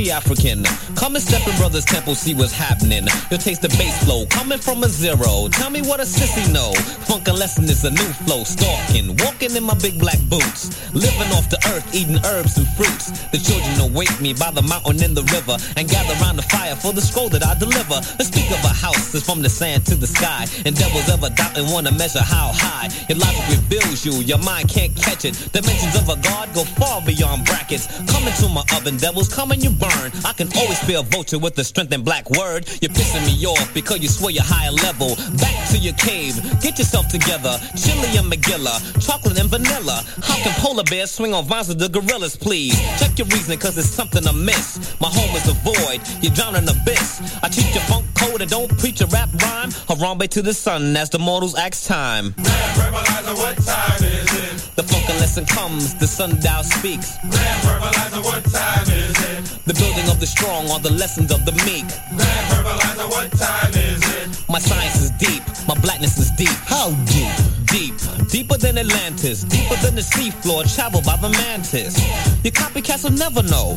Very 0.00 0.10
African. 0.10 0.64
Come 0.96 1.14
and 1.14 1.24
step 1.24 1.46
in 1.46 1.56
brother's 1.56 1.84
temple, 1.84 2.14
see 2.14 2.34
what's 2.34 2.52
happening. 2.52 3.06
You'll 3.30 3.40
taste 3.40 3.62
the 3.62 3.68
bass 3.68 4.04
flow 4.04 4.26
coming 4.26 4.58
from 4.58 4.82
a 4.82 4.88
zero. 4.88 5.48
Tell 5.50 5.70
me 5.70 5.82
what 5.82 6.00
a 6.00 6.04
sissy 6.04 6.44
know. 6.52 6.72
Funk 7.06 7.28
a 7.28 7.32
lesson 7.32 7.64
is 7.64 7.84
a 7.84 7.90
new 7.90 8.10
flow. 8.24 8.44
Stalking, 8.44 9.16
walking 9.18 9.54
in 9.56 9.64
my 9.64 9.74
big 9.74 9.98
black 9.98 10.18
boots. 10.28 10.70
Living 10.94 11.30
off 11.36 11.48
the 11.50 11.58
earth, 11.72 11.86
eating 11.94 12.18
herbs 12.24 12.56
and 12.58 12.68
fruits. 12.76 13.10
The 13.28 13.38
children 13.38 13.90
await 13.90 14.12
me 14.20 14.32
by 14.32 14.50
the 14.50 14.62
mountain 14.62 15.02
and 15.02 15.16
the 15.16 15.24
river 15.34 15.56
and 15.76 15.88
gather 15.88 16.14
round 16.22 16.38
the 16.38 16.46
fire 16.48 16.76
for 16.76 16.92
the 16.92 17.02
scroll 17.02 17.28
that 17.30 17.44
I 17.44 17.58
deliver. 17.58 18.00
Let's 18.18 18.28
speak 18.28 18.50
of 18.50 18.62
a 18.64 18.74
house 18.74 19.12
that's 19.12 19.24
from 19.24 19.42
the 19.42 19.50
sand 19.50 19.86
to 19.86 19.94
the 19.94 20.06
sky. 20.06 20.46
And 20.64 20.76
devils 20.76 21.08
ever 21.08 21.30
doubt 21.30 21.58
and 21.58 21.70
wanna 21.72 21.92
measure 21.92 22.24
how 22.24 22.52
high. 22.54 22.88
Your 23.08 23.18
logic 23.18 23.44
reveals 23.48 24.04
you, 24.04 24.14
your 24.24 24.38
mind 24.38 24.68
can't 24.68 24.94
catch 24.96 25.24
it. 25.24 25.34
Dimensions 25.52 25.96
of 25.96 26.08
a 26.08 26.16
god 26.22 26.52
go 26.54 26.64
far 26.64 27.02
beyond 27.02 27.44
brackets. 27.44 27.86
Come 28.10 28.26
into 28.26 28.48
my 28.48 28.64
oven, 28.76 28.96
devils, 28.96 29.28
come 29.28 29.52
and 29.52 29.62
you 29.62 29.70
burn. 29.70 29.89
I 30.24 30.32
can 30.32 30.48
always 30.56 30.82
be 30.86 30.94
a 30.94 31.02
vulture 31.02 31.38
with 31.38 31.54
the 31.54 31.64
strength 31.64 31.92
and 31.92 32.04
black 32.04 32.30
word. 32.30 32.68
You're 32.80 32.90
pissing 32.90 33.24
me 33.26 33.46
off 33.46 33.72
because 33.74 34.00
you 34.00 34.08
swear 34.08 34.30
you're 34.30 34.44
higher 34.44 34.70
level. 34.70 35.16
Back 35.38 35.68
to 35.70 35.78
your 35.78 35.94
cave, 35.94 36.36
get 36.60 36.78
yourself 36.78 37.08
together. 37.08 37.58
Chili 37.76 38.16
and 38.16 38.30
McGilla, 38.30 38.78
chocolate 39.04 39.38
and 39.38 39.48
vanilla. 39.50 40.04
How 40.22 40.36
can 40.42 40.52
polar 40.62 40.84
bears 40.84 41.10
swing 41.10 41.34
on 41.34 41.44
vines 41.44 41.68
with 41.68 41.78
the 41.78 41.88
gorillas, 41.88 42.36
please? 42.36 42.78
Check 42.98 43.18
your 43.18 43.26
reasoning 43.28 43.58
cause 43.58 43.74
there's 43.74 43.90
something 43.90 44.26
amiss. 44.26 44.96
My 45.00 45.08
home 45.08 45.34
is 45.36 45.48
a 45.48 45.54
void, 45.64 46.00
you 46.22 46.30
drown 46.30 46.56
in 46.56 46.68
abyss. 46.68 47.20
I 47.42 47.48
teach 47.48 47.74
you 47.74 47.80
funk 47.82 48.06
code 48.14 48.40
and 48.40 48.50
don't 48.50 48.70
preach 48.78 49.00
a 49.00 49.06
rap 49.06 49.28
rhyme. 49.42 49.70
Harambe 49.88 50.28
to 50.28 50.42
the 50.42 50.54
sun 50.54 50.96
as 50.96 51.10
the 51.10 51.18
mortals 51.18 51.54
ask 51.56 51.86
time. 51.86 52.34
Man, 52.36 52.90
what 53.36 53.56
time 53.58 54.04
is 54.04 54.32
it? 54.32 54.76
The 54.76 54.82
funk 54.82 55.08
lesson 55.08 55.44
comes, 55.46 55.94
the 55.94 56.06
sundial 56.06 56.62
speaks. 56.62 57.16
Grand 57.28 57.62
verbalizer, 57.62 58.24
what 58.24 58.44
time 58.44 58.88
is 58.90 59.18
it? 59.30 59.49
The 59.70 59.78
building 59.78 60.10
of 60.10 60.18
the 60.18 60.26
strong 60.26 60.68
are 60.70 60.80
the 60.80 60.90
lessons 60.90 61.30
of 61.30 61.44
the 61.44 61.52
meek. 61.64 61.86
Grand 62.16 62.46
verbalizer, 62.50 63.08
what 63.08 63.30
time 63.38 63.72
is? 63.72 64.09
My 64.50 64.58
science 64.58 65.00
is 65.00 65.10
deep, 65.12 65.44
my 65.68 65.78
blackness 65.80 66.18
is 66.18 66.32
deep. 66.32 66.48
How 66.66 66.90
deep? 67.06 67.30
Deep, 67.70 67.94
deeper 68.28 68.56
than 68.56 68.78
Atlantis, 68.78 69.44
deeper 69.44 69.76
than 69.76 69.94
the 69.94 70.00
seafloor, 70.00 70.66
traveled 70.74 71.04
by 71.04 71.16
the 71.18 71.28
mantis. 71.28 71.94
Your 72.42 72.50
copycats 72.50 73.04
will 73.04 73.16
never 73.16 73.44
know. 73.44 73.76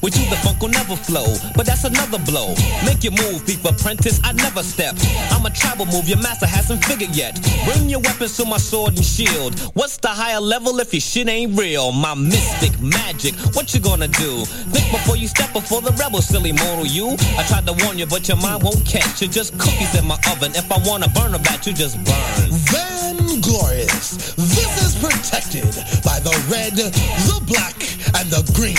With 0.00 0.16
you, 0.16 0.24
the 0.30 0.36
funk 0.36 0.62
will 0.62 0.70
never 0.70 0.96
flow, 0.96 1.36
but 1.54 1.66
that's 1.66 1.84
another 1.84 2.18
blow. 2.24 2.54
Make 2.86 3.04
your 3.04 3.12
move, 3.12 3.42
thief 3.42 3.62
apprentice, 3.66 4.18
I 4.24 4.32
never 4.32 4.62
step. 4.62 4.96
I'm 5.30 5.44
a 5.44 5.50
tribal 5.50 5.84
move 5.86 6.08
your 6.08 6.16
master 6.22 6.46
hasn't 6.46 6.82
figured 6.86 7.14
yet. 7.14 7.38
Bring 7.66 7.90
your 7.90 8.00
weapons 8.00 8.34
to 8.38 8.46
my 8.46 8.56
sword 8.56 8.96
and 8.96 9.04
shield. 9.04 9.60
What's 9.74 9.98
the 9.98 10.08
higher 10.08 10.40
level 10.40 10.80
if 10.80 10.94
your 10.94 11.02
shit 11.02 11.28
ain't 11.28 11.58
real? 11.58 11.92
My 11.92 12.14
mystic 12.14 12.80
magic, 12.80 13.34
what 13.54 13.74
you 13.74 13.80
gonna 13.80 14.08
do? 14.08 14.46
Think 14.72 14.90
before 14.90 15.18
you 15.18 15.28
step 15.28 15.52
before 15.52 15.82
the 15.82 15.92
rebel, 16.00 16.22
silly 16.22 16.52
mortal 16.52 16.86
you. 16.86 17.14
I 17.36 17.44
tried 17.46 17.66
to 17.66 17.74
warn 17.84 17.98
you, 17.98 18.06
but 18.06 18.26
your 18.26 18.38
mind 18.38 18.62
won't 18.62 18.86
catch. 18.86 19.20
You're 19.20 19.30
just 19.30 19.58
cookies 19.58 19.94
in 19.94 20.06
my 20.06 20.13
oven. 20.30 20.52
If 20.54 20.70
I 20.70 20.78
wanna 20.86 21.08
burn 21.08 21.34
a 21.34 21.38
bat, 21.38 21.66
you 21.66 21.72
just 21.72 21.96
burn. 22.04 22.50
Van 22.70 23.40
Glorious. 23.40 24.34
This 24.34 24.72
is 24.82 24.94
protected 25.02 25.74
by 26.04 26.20
the 26.20 26.34
red, 26.50 26.74
the 26.74 27.40
black, 27.46 27.76
and 28.16 28.30
the 28.30 28.42
green 28.54 28.74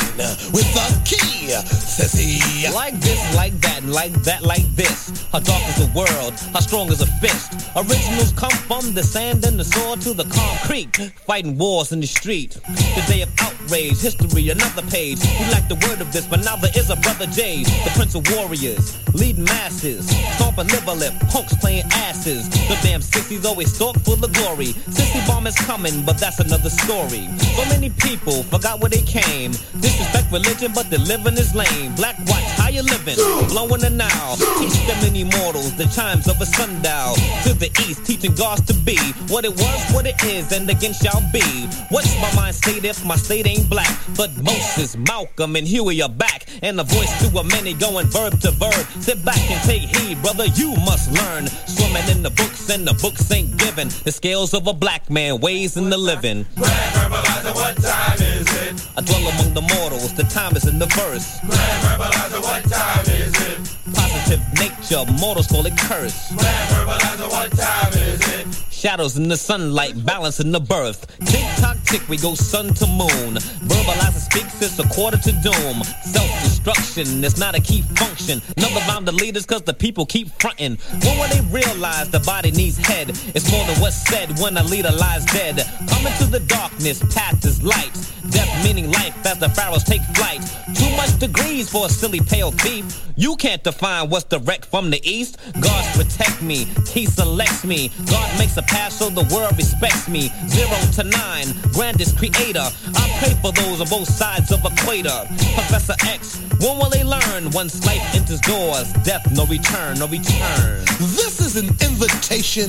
with 0.52 0.68
the 0.74 0.88
key, 1.06 1.52
sissy. 1.52 2.40
Like 2.74 3.00
this, 3.00 3.36
like 3.36 3.54
that, 3.62 3.84
and 3.84 3.94
like 3.94 4.14
that, 4.24 4.44
like 4.44 4.66
this. 4.76 5.28
How 5.32 5.40
dark 5.40 5.64
is 5.70 5.78
the 5.78 5.92
world? 5.94 6.34
How 6.54 6.60
strong 6.60 6.90
is 6.90 7.02
a 7.02 7.08
fist? 7.20 7.54
Originals 7.76 8.32
come 8.34 8.52
from 8.68 8.94
the 8.94 9.04
sand 9.04 9.46
and 9.46 9.60
the 9.60 9.66
soil 9.66 9.98
to 9.98 10.14
the 10.14 10.26
concrete. 10.26 10.96
Fighting 11.26 11.58
wars 11.58 11.92
in 11.92 12.00
the 12.00 12.08
street. 12.08 12.52
The 12.96 13.04
day 13.08 13.22
of 13.22 13.30
outrage, 13.42 14.00
history, 14.02 14.50
another 14.50 14.84
page. 14.84 15.20
We 15.40 15.46
like 15.52 15.68
the 15.68 15.76
word 15.88 16.02
of 16.02 16.12
this, 16.12 16.26
but 16.28 16.44
now 16.44 16.56
there 16.56 16.72
is 16.76 16.90
a 16.90 16.96
brother 16.98 17.28
J, 17.28 17.64
the 17.64 17.92
prince 17.96 18.16
of 18.16 18.30
warriors, 18.32 18.98
leading 19.14 19.44
masses. 19.44 20.10
Stomping 20.36 20.68
liver 20.68 20.94
lip, 20.94 21.14
punks 21.30 21.56
playing 21.58 21.86
asses. 21.92 22.50
The 22.50 22.78
damn 22.82 23.02
sissies 23.02 23.46
always 23.46 23.74
stalk 23.74 23.98
full 24.00 24.24
of 24.24 24.32
glory. 24.34 24.74
Sissy 24.90 25.26
bomb 25.28 25.48
is 25.48 25.56
coming, 25.56 26.04
but 26.04 26.18
that's 26.18 26.40
another 26.40 26.70
story. 26.70 27.28
So 27.56 27.66
many 27.70 27.90
people 27.90 28.44
forgot 28.44 28.80
where 28.80 28.90
they 28.90 29.02
came. 29.02 29.52
Disrespect 29.80 30.32
religion, 30.32 30.72
but 30.74 30.90
the 30.90 31.00
living 31.00 31.34
is 31.34 31.54
lame. 31.56 31.96
Black 31.96 32.18
watch, 32.28 32.44
how 32.60 32.70
you 32.70 32.84
living? 32.84 33.16
Blowing 33.50 33.82
the 33.82 33.90
now. 33.90 34.36
Teach 34.60 34.78
them 34.88 35.00
many 35.02 35.24
mortals 35.24 35.76
the 35.76 35.86
chimes 35.86 36.28
of 36.28 36.40
a 36.42 36.46
sundial. 36.46 37.16
To 37.44 37.54
the 37.54 37.70
east, 37.88 38.06
teaching 38.06 38.36
gods 38.36 38.62
to 38.66 38.74
be 38.74 38.98
what 39.30 39.46
it 39.46 39.52
was, 39.52 39.92
what 39.94 40.06
it 40.06 40.22
is, 40.24 40.52
and 40.52 40.70
again 40.70 40.94
shall 40.94 41.22
be. 41.32 41.46
What's 41.90 42.14
my 42.22 42.34
mind 42.36 42.56
state 42.56 42.84
if 42.86 43.06
my 43.06 43.16
state 43.16 43.48
ain't 43.48 43.70
black? 43.70 43.92
But 44.16 44.36
Moses, 44.38 44.98
Malcolm, 44.98 45.56
and 45.56 45.68
Huey 45.68 46.02
are 46.02 46.10
back. 46.10 46.46
And 46.62 46.80
the 46.80 46.84
voice 46.84 47.12
to 47.22 47.38
a 47.38 47.44
many 47.44 47.74
going 47.74 48.08
verb 48.08 48.40
to 48.42 48.52
verb. 48.52 48.86
Sit 49.00 49.24
back 49.24 49.40
and 49.52 49.62
take 49.64 49.82
heed, 49.82 50.22
brother, 50.22 50.46
you 50.56 50.76
must 50.86 51.12
learn. 51.22 51.48
Swimming 51.68 52.08
in 52.10 52.24
the 52.24 52.30
books, 52.30 52.70
and 52.70 52.88
the 52.88 52.94
books 52.94 53.32
ain't 53.32 53.58
given. 53.58 53.90
The 54.04 54.12
scales 54.12 54.54
of 54.54 54.68
a 54.68 54.74
black 54.74 55.10
man 55.10 55.40
weighs 55.40 55.78
in 55.78 55.90
the 55.90 55.98
living. 55.98 56.46
what 56.56 57.76
time 57.82 58.20
is 58.20 58.48
it? 58.68 58.88
I 58.98 59.02
dwell 59.02 59.28
among 59.28 59.54
the 59.54 59.62
mortals, 59.76 60.14
the 60.14 60.24
time 60.24 60.56
is 60.56 60.68
in 60.68 60.80
the 60.80 60.88
verse. 60.88 61.40
Grand 61.42 61.82
verbalizer, 61.84 62.42
what 62.42 62.64
time 62.72 63.06
is 63.08 63.34
it? 63.50 63.60
Positive 63.94 64.42
nature, 64.60 65.04
mortals 65.20 65.48
call 65.48 65.66
it 65.66 65.78
curse. 65.78 66.30
Grand 66.30 66.70
verbalizer, 66.72 67.30
what 67.30 67.52
time 67.52 67.94
is 67.94 68.22
it? 68.40 68.75
Shadows 68.86 69.18
in 69.18 69.28
the 69.28 69.36
sunlight, 69.36 70.06
balance 70.06 70.40
in 70.40 70.52
the 70.52 70.60
birth. 70.60 71.08
Tick 71.26 71.44
tock 71.58 71.76
tick, 71.86 72.08
we 72.08 72.18
go 72.18 72.36
sun 72.36 72.72
to 72.76 72.86
moon. 72.86 73.34
Verbalizer 73.66 74.20
speaks, 74.20 74.62
it's 74.62 74.78
a 74.78 74.88
quarter 74.90 75.18
to 75.18 75.32
doom. 75.32 75.84
Self 76.04 76.30
destruction 76.44 77.24
is 77.24 77.40
not 77.40 77.56
a 77.56 77.60
key 77.60 77.82
function. 77.82 78.44
Number 78.58 78.80
round 78.82 79.08
the 79.08 79.12
leaders, 79.12 79.48
cause 79.48 79.64
the 79.64 79.74
people 79.74 80.06
keep 80.06 80.30
fronting. 80.40 80.78
When 81.02 81.18
will 81.18 81.28
they 81.30 81.42
realize 81.50 82.12
the 82.12 82.20
body 82.20 82.52
needs 82.52 82.78
head? 82.78 83.10
It's 83.10 83.52
more 83.52 83.66
than 83.66 83.82
what's 83.82 83.96
said 84.08 84.38
when 84.38 84.56
a 84.56 84.64
leader 84.64 84.92
lies 84.92 85.26
dead. 85.26 85.66
Come 85.90 86.06
into 86.06 86.26
the 86.26 86.42
darkness, 86.42 87.02
path 87.12 87.44
is 87.44 87.64
light. 87.64 87.94
Death 88.30 88.64
meaning 88.64 88.92
life 88.92 89.26
as 89.26 89.40
the 89.40 89.50
pharaohs 89.50 89.84
take 89.84 90.02
flight. 90.14 90.42
Too 90.76 90.96
much 90.96 91.18
degrees 91.20 91.70
for 91.70 91.88
a 91.88 91.90
silly 91.90 92.20
pale 92.20 92.52
thief. 92.52 93.02
You 93.16 93.36
can't 93.36 93.64
define 93.64 94.10
what's 94.10 94.26
direct 94.26 94.66
from 94.66 94.90
the 94.90 95.00
east. 95.10 95.40
God 95.62 95.86
protect 95.96 96.42
me, 96.42 96.68
He 96.90 97.06
selects 97.06 97.64
me. 97.64 97.92
God 98.06 98.38
makes 98.38 98.58
a 98.58 98.64
path 98.76 98.92
so 98.92 99.10
the 99.10 99.24
world 99.34 99.56
respects 99.58 100.08
me. 100.10 100.32
Zero 100.48 100.78
to 100.98 101.04
nine, 101.04 101.48
grandest 101.72 102.18
creator. 102.18 102.68
I 103.04 103.06
pray 103.20 103.34
for 103.42 103.52
those 103.54 103.80
on 103.80 103.88
both 103.88 104.10
sides 104.10 104.52
of 104.52 104.60
equator. 104.66 105.20
Professor 105.56 105.96
X, 106.06 106.38
when 106.60 106.78
will 106.78 106.90
they 106.90 107.04
learn? 107.04 107.50
Once 107.52 107.86
life 107.86 108.04
enters 108.14 108.42
doors, 108.42 108.92
death 109.08 109.26
no 109.32 109.46
return, 109.46 110.00
no 110.00 110.08
return. 110.08 110.84
This 111.20 111.40
is 111.40 111.56
an 111.56 111.70
invitation 111.88 112.68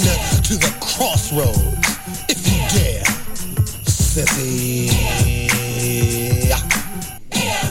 to 0.49 0.55
the 0.65 0.73
crossroads. 0.81 1.59
If 2.29 2.39
you 2.47 2.59
dare, 2.75 3.07
sissy. 3.85 4.87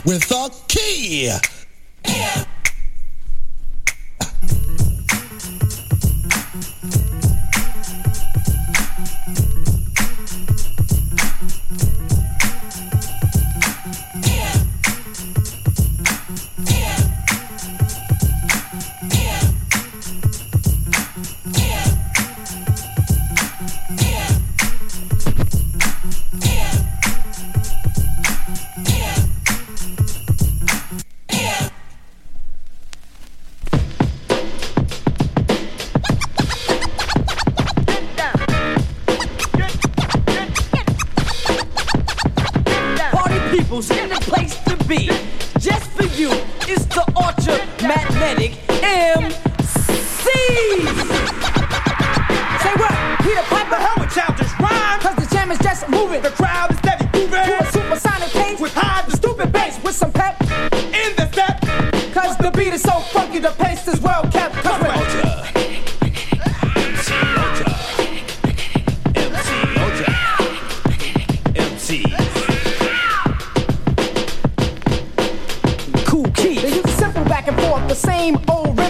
With 0.06 0.30
a 0.32 0.52
key. 0.68 1.32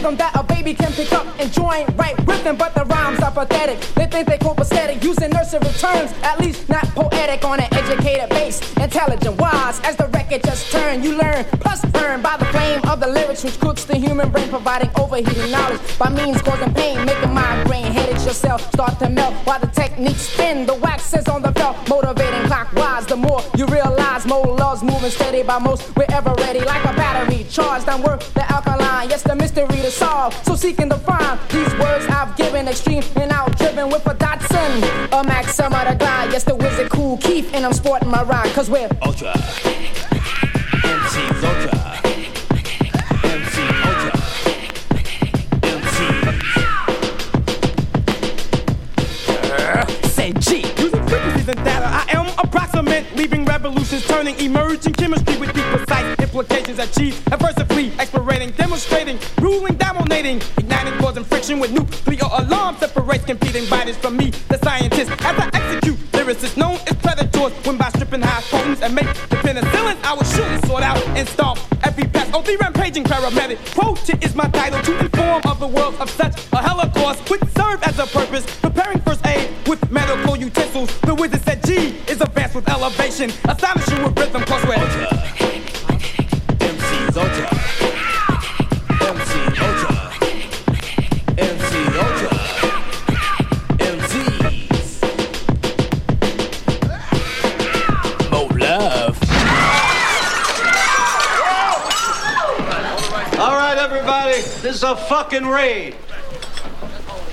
Rhythm 0.05 0.17
that 0.17 0.35
a 0.35 0.43
baby 0.43 0.73
can 0.73 0.91
pick 0.93 1.11
up 1.13 1.25
and 1.39 1.51
join 1.51 1.85
right 1.97 2.24
them. 2.45 2.55
But 2.55 2.73
the 2.75 2.85
rhymes 2.85 3.19
are 3.19 3.31
pathetic. 3.31 3.79
They 3.95 4.05
think 4.05 4.27
they 4.27 4.37
cope 4.37 4.59
aesthetic, 4.59 5.03
using 5.03 5.31
nursery 5.31 5.59
terms, 5.79 6.13
at 6.23 6.39
least 6.39 6.69
not 6.69 6.85
poetic 6.95 7.43
on 7.43 7.59
an 7.59 7.67
educated 7.73 8.29
base. 8.29 8.61
Intelligent, 8.77 9.37
wise, 9.37 9.81
as 9.81 9.95
the 9.97 10.07
record 10.07 10.43
just 10.43 10.71
turned, 10.71 11.03
you 11.03 11.17
learn, 11.17 11.43
plus 11.59 11.83
burn 11.85 12.21
by 12.21 12.37
the 12.37 12.45
flame 12.45 12.79
of 12.87 12.99
the 12.99 13.07
lyrics, 13.07 13.43
which 13.43 13.59
cooks 13.59 13.83
the 13.83 13.97
human 13.97 14.29
brain, 14.29 14.47
providing 14.49 14.89
overheating 14.97 15.51
knowledge 15.51 15.81
by 15.97 16.09
means 16.09 16.41
causing 16.41 16.73
pain, 16.73 17.03
making 17.05 17.33
migraine 17.33 17.91
headaches 17.91 18.25
yourself 18.25 18.61
start 18.71 18.97
to 18.99 19.09
melt 19.09 19.33
while 19.45 19.59
the 19.59 19.67
techniques 19.67 20.21
spin. 20.29 20.65
The 20.65 20.75
wax 20.75 21.13
is 21.13 21.27
on 21.27 21.41
the 21.41 21.51
belt, 21.51 21.75
motivating 21.89 22.45
clockwise. 22.47 23.07
The 23.07 23.15
more 23.15 23.41
you 23.57 23.65
realize, 23.65 24.25
more 24.25 24.45
love's 24.45 24.83
moving 24.83 25.09
steady 25.09 25.41
by 25.41 25.57
most. 25.57 25.95
We're 25.97 26.05
ever 26.09 26.33
ready, 26.37 26.59
like 26.59 26.83
a 26.85 26.93
battery 26.93 27.45
charged 27.49 27.89
and 27.89 28.03
worth 28.03 28.33
the 28.35 28.49
alkaline. 28.51 29.09
Yes, 29.09 29.23
the 29.23 29.35
mystery 29.35 29.67
to 29.67 29.91
solve. 29.91 30.33
So 30.45 30.55
seeking 30.55 30.89
to 30.89 30.97
find 30.97 31.39
these 31.49 31.73
words 31.79 32.05
I've 32.07 32.34
given, 32.35 32.67
extreme 32.67 33.03
and 33.15 33.31
out 33.31 33.57
driven 33.57 33.89
with 33.89 34.05
a 34.07 34.15
Datsun, 34.15 35.19
a 35.19 35.23
Maxima 35.23 35.85
to 35.89 35.95
guy, 35.95 36.25
Yes, 36.31 36.43
the 36.43 36.55
wizard 36.55 36.89
Kool 36.89 37.17
Keith, 37.17 37.53
and 37.53 37.65
I'm 37.65 37.73
sporting 37.73 38.09
my 38.09 38.23
ride, 38.23 38.49
cause 38.53 38.69
we're 38.69 38.89
Ultra. 39.01 39.33
MC's 40.83 41.43
Ultra. 41.43 42.01
MC 43.23 43.61
Ultra. 43.85 44.11
Ced 50.09 50.39
Gee. 50.41 50.65
Using 50.81 51.07
frequencies 51.07 51.47
and 51.49 51.63
data, 51.63 51.85
I 51.85 52.05
am 52.09 52.27
approximate, 52.39 53.15
leaving 53.15 53.45
revolutions, 53.45 54.05
turning 54.07 54.37
emerging 54.39 54.93
chemistry 54.93 55.37
with 55.37 55.53
deep 55.53 55.65
precise 55.65 56.19
implications 56.19 56.79
achieved. 56.79 57.23
Adversively, 57.25 57.97
explorating, 57.99 58.51
demonstrating, 58.51 59.19
ruling, 59.39 59.75
dominating, 59.75 60.41
igniting, 60.57 60.93
causing 60.99 61.23
friction 61.45 61.59
with 61.59 61.71
nuclear 61.71 62.27
alarm, 62.39 62.75
separates 62.77 63.23
competing 63.25 63.65
bodies 63.69 63.95
from 63.97 64.17
me, 64.17 64.31
the 64.49 64.57
scientist. 64.63 65.11
As 65.11 65.37
I 65.37 65.49
execute, 65.53 65.97
lyricists 66.11 66.57
known 66.57 66.79
as 66.87 66.95
predators, 66.95 67.53
when 67.65 67.77
by 67.77 67.89
stripping 67.89 68.21
high 68.21 68.41
potents 68.49 68.81
and 68.81 68.95
make 68.95 69.05
the 69.05 69.35
penicillin, 69.45 69.95
I 70.03 70.13
will 70.13 70.23
surely 70.23 70.59
sort 70.67 70.81
out 70.81 70.97
and 71.09 71.27
stomp 71.29 71.59
every 71.83 72.05
pest. 72.05 72.31
Oh, 72.33 72.41
the 72.41 72.57
rampaging 72.57 73.03
paramedic. 73.03 73.59
Quotient 73.75 74.25
is 74.25 74.33
my 74.33 74.47
title 74.49 74.81
to 74.81 74.99
inform 75.05 75.43
of 75.45 75.59
the 75.59 75.67
world 75.67 75.95
of 75.99 76.09
such 76.09 76.35
a 76.51 76.57
holocaust, 76.57 77.29
which 77.29 77.41
serve 77.55 77.83
as 77.83 77.99
a 77.99 78.07
purpose, 78.07 78.45
preparing 78.61 78.99
first 79.01 79.23
aid 79.27 79.51
with 79.67 79.79
medical 79.91 80.35
utensils. 80.35 80.89
The 81.01 81.13
wizard 81.13 81.41
Ced 81.41 81.63
Gee 81.65 81.95
is 82.11 82.21
advanced 82.21 82.55
with 82.55 82.67
elevation, 82.69 83.29
astonishing 83.47 84.01
with 84.03 84.17
rhythm, 84.17 84.41
cause 84.45 84.65
we're 84.65 84.75
this 104.65 104.77
is 104.77 104.83
a 104.83 104.95
fucking 104.95 105.45
raid. 105.45 105.95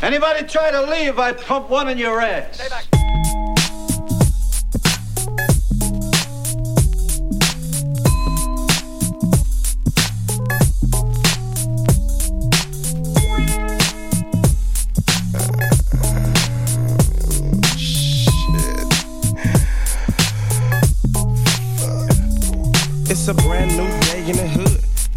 Anybody 0.03 0.47
try 0.47 0.70
to 0.70 0.83
leave, 0.83 1.18
I 1.18 1.33
pump 1.33 1.70
one 1.70 1.89
in 1.89 1.97
your 1.97 2.20
ass. 2.20 2.61
It's 23.09 23.28
a 23.28 23.35
brand 23.35 23.74
new 23.78 23.89
day 24.03 24.28
in 24.28 24.37
the 24.37 24.49
hood. 24.49 24.61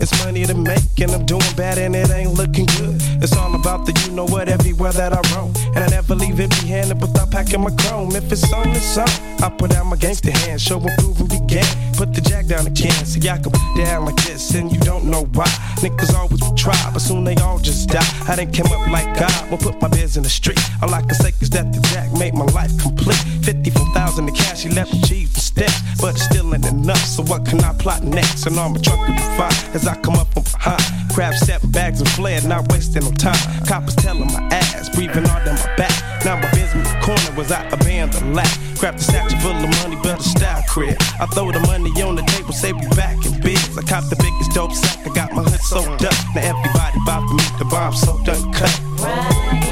It's 0.06 0.24
money 0.24 0.46
to 0.46 0.54
make, 0.54 1.00
and 1.02 1.10
I'm 1.14 1.26
doing 1.26 1.42
bad, 1.58 1.80
and 1.80 1.96
it 1.96 2.12
ain't 2.12 2.34
looking 2.34 2.68
good. 2.78 3.02
It's 3.24 3.36
all 3.36 3.56
about 3.56 3.88
the 3.88 4.00
you 4.06 4.16
know 4.16 4.26
what 4.26 4.50
everywhere 4.50 4.92
that 4.92 5.14
I 5.14 5.36
roam. 5.36 5.52
And 5.76 5.84
I 5.84 5.88
never 5.88 6.16
leave 6.16 6.40
empty 6.40 6.68
handed 6.68 7.02
without 7.02 7.32
packing 7.32 7.62
my 7.62 7.72
chrome. 7.72 8.16
If 8.16 8.32
it's 8.32 8.52
on, 8.54 8.70
it's 8.70 8.98
on. 8.98 9.10
I 9.44 9.50
put 9.50 9.76
out 9.76 9.86
my 9.86 9.98
gangster 9.98 10.32
hand, 10.32 10.62
show 10.62 10.80
and 10.80 10.98
prove 10.98 11.20
and 11.20 11.30
begin. 11.30 11.66
Put 11.98 12.14
the 12.14 12.22
jack 12.22 12.46
down 12.48 12.66
again, 12.66 13.06
so 13.06 13.20
y'all 13.20 13.38
come 13.44 13.54
down 13.76 14.06
like 14.06 14.16
this, 14.24 14.56
and 14.56 14.72
you 14.72 14.80
don't 14.80 15.06
know 15.06 15.26
why. 15.34 15.48
Niggas 15.84 16.16
always 16.16 16.42
try, 16.56 16.76
but 16.94 17.00
soon 17.02 17.26
they 17.26 17.36
all 17.36 17.60
just 17.60 17.90
die. 17.90 18.08
I 18.28 18.36
didn't 18.38 18.56
come 18.56 18.72
up 18.72 18.88
like 18.88 19.20
God, 19.20 19.52
will 19.52 19.58
put 19.58 19.82
my 19.82 19.90
biz 19.90 20.16
in 20.16 20.24
the 20.24 20.30
street. 20.30 20.60
All 20.82 20.94
I 20.94 21.02
can 21.02 21.14
say 21.16 21.34
is 21.42 21.50
that 21.52 21.74
the 21.74 21.82
jack 21.92 22.12
made 22.18 22.34
my 22.34 22.46
life 22.46 22.72
complete. 22.82 23.20
54,000 23.44 24.28
in 24.28 24.34
cash, 24.34 24.64
he 24.64 24.70
left 24.70 24.92
cheese 25.06 25.34
and 25.34 25.44
steps, 25.44 26.02
but 26.02 26.16
it 26.16 26.20
still 26.20 26.54
ain't 26.56 26.66
enough. 26.66 27.06
So 27.06 27.24
what 27.24 27.46
can 27.46 27.60
I 27.62 27.74
plot 27.74 28.04
next? 28.04 28.46
And 28.46 28.58
all 28.58 28.70
my 28.70 28.80
truck 28.80 29.00
will 29.00 29.16
be 29.16 29.28
fine 29.36 29.76
as 29.76 29.86
I 29.88 30.00
come 30.02 30.16
up 30.16 30.32
from 30.34 30.44
behind. 30.44 30.84
Grab 31.14 31.34
seven 31.36 31.70
bags 31.72 32.00
and 32.00 32.10
fled, 32.10 32.46
not 32.46 32.72
wasting 32.72 33.04
no 33.04 33.12
time. 33.12 33.66
Coppers 33.66 33.96
telling 33.96 34.28
my 34.28 34.42
ass, 34.52 34.90
breathing 34.90 35.28
all 35.30 35.40
my 35.46 35.65
back. 35.78 35.94
Now 36.26 36.36
my 36.38 36.50
the 36.84 37.00
corner 37.02 37.32
was 37.38 37.52
I 37.52 37.68
the 38.12 38.26
lap. 38.34 38.50
Grab 38.80 38.98
the 38.98 39.04
satchel 39.04 39.40
full 39.40 39.52
of 39.52 39.70
money, 39.84 39.96
build 40.02 40.20
a 40.20 40.24
style 40.24 40.64
crib. 40.68 40.98
I 41.20 41.26
throw 41.28 41.52
the 41.52 41.60
money 41.62 41.90
on 42.02 42.16
the 42.16 42.24
table, 42.24 42.54
say 42.54 42.74
we 42.74 42.88
back 42.90 43.18
in 43.26 43.40
biz. 43.42 43.78
I 43.78 43.82
cop 43.82 44.04
the 44.10 44.16
biggest 44.16 44.52
dope 44.52 44.74
sack, 44.74 45.06
I 45.06 45.14
got 45.14 45.34
my 45.34 45.44
hood 45.44 45.62
soaked 45.62 46.04
up. 46.04 46.14
Now 46.36 46.42
everybody 46.42 47.00
bout 47.06 47.28
to 47.28 47.34
meet 47.34 47.54
the 47.60 47.66
bomb 47.66 47.94
soaked 47.94 48.28
uncut. 48.30 49.65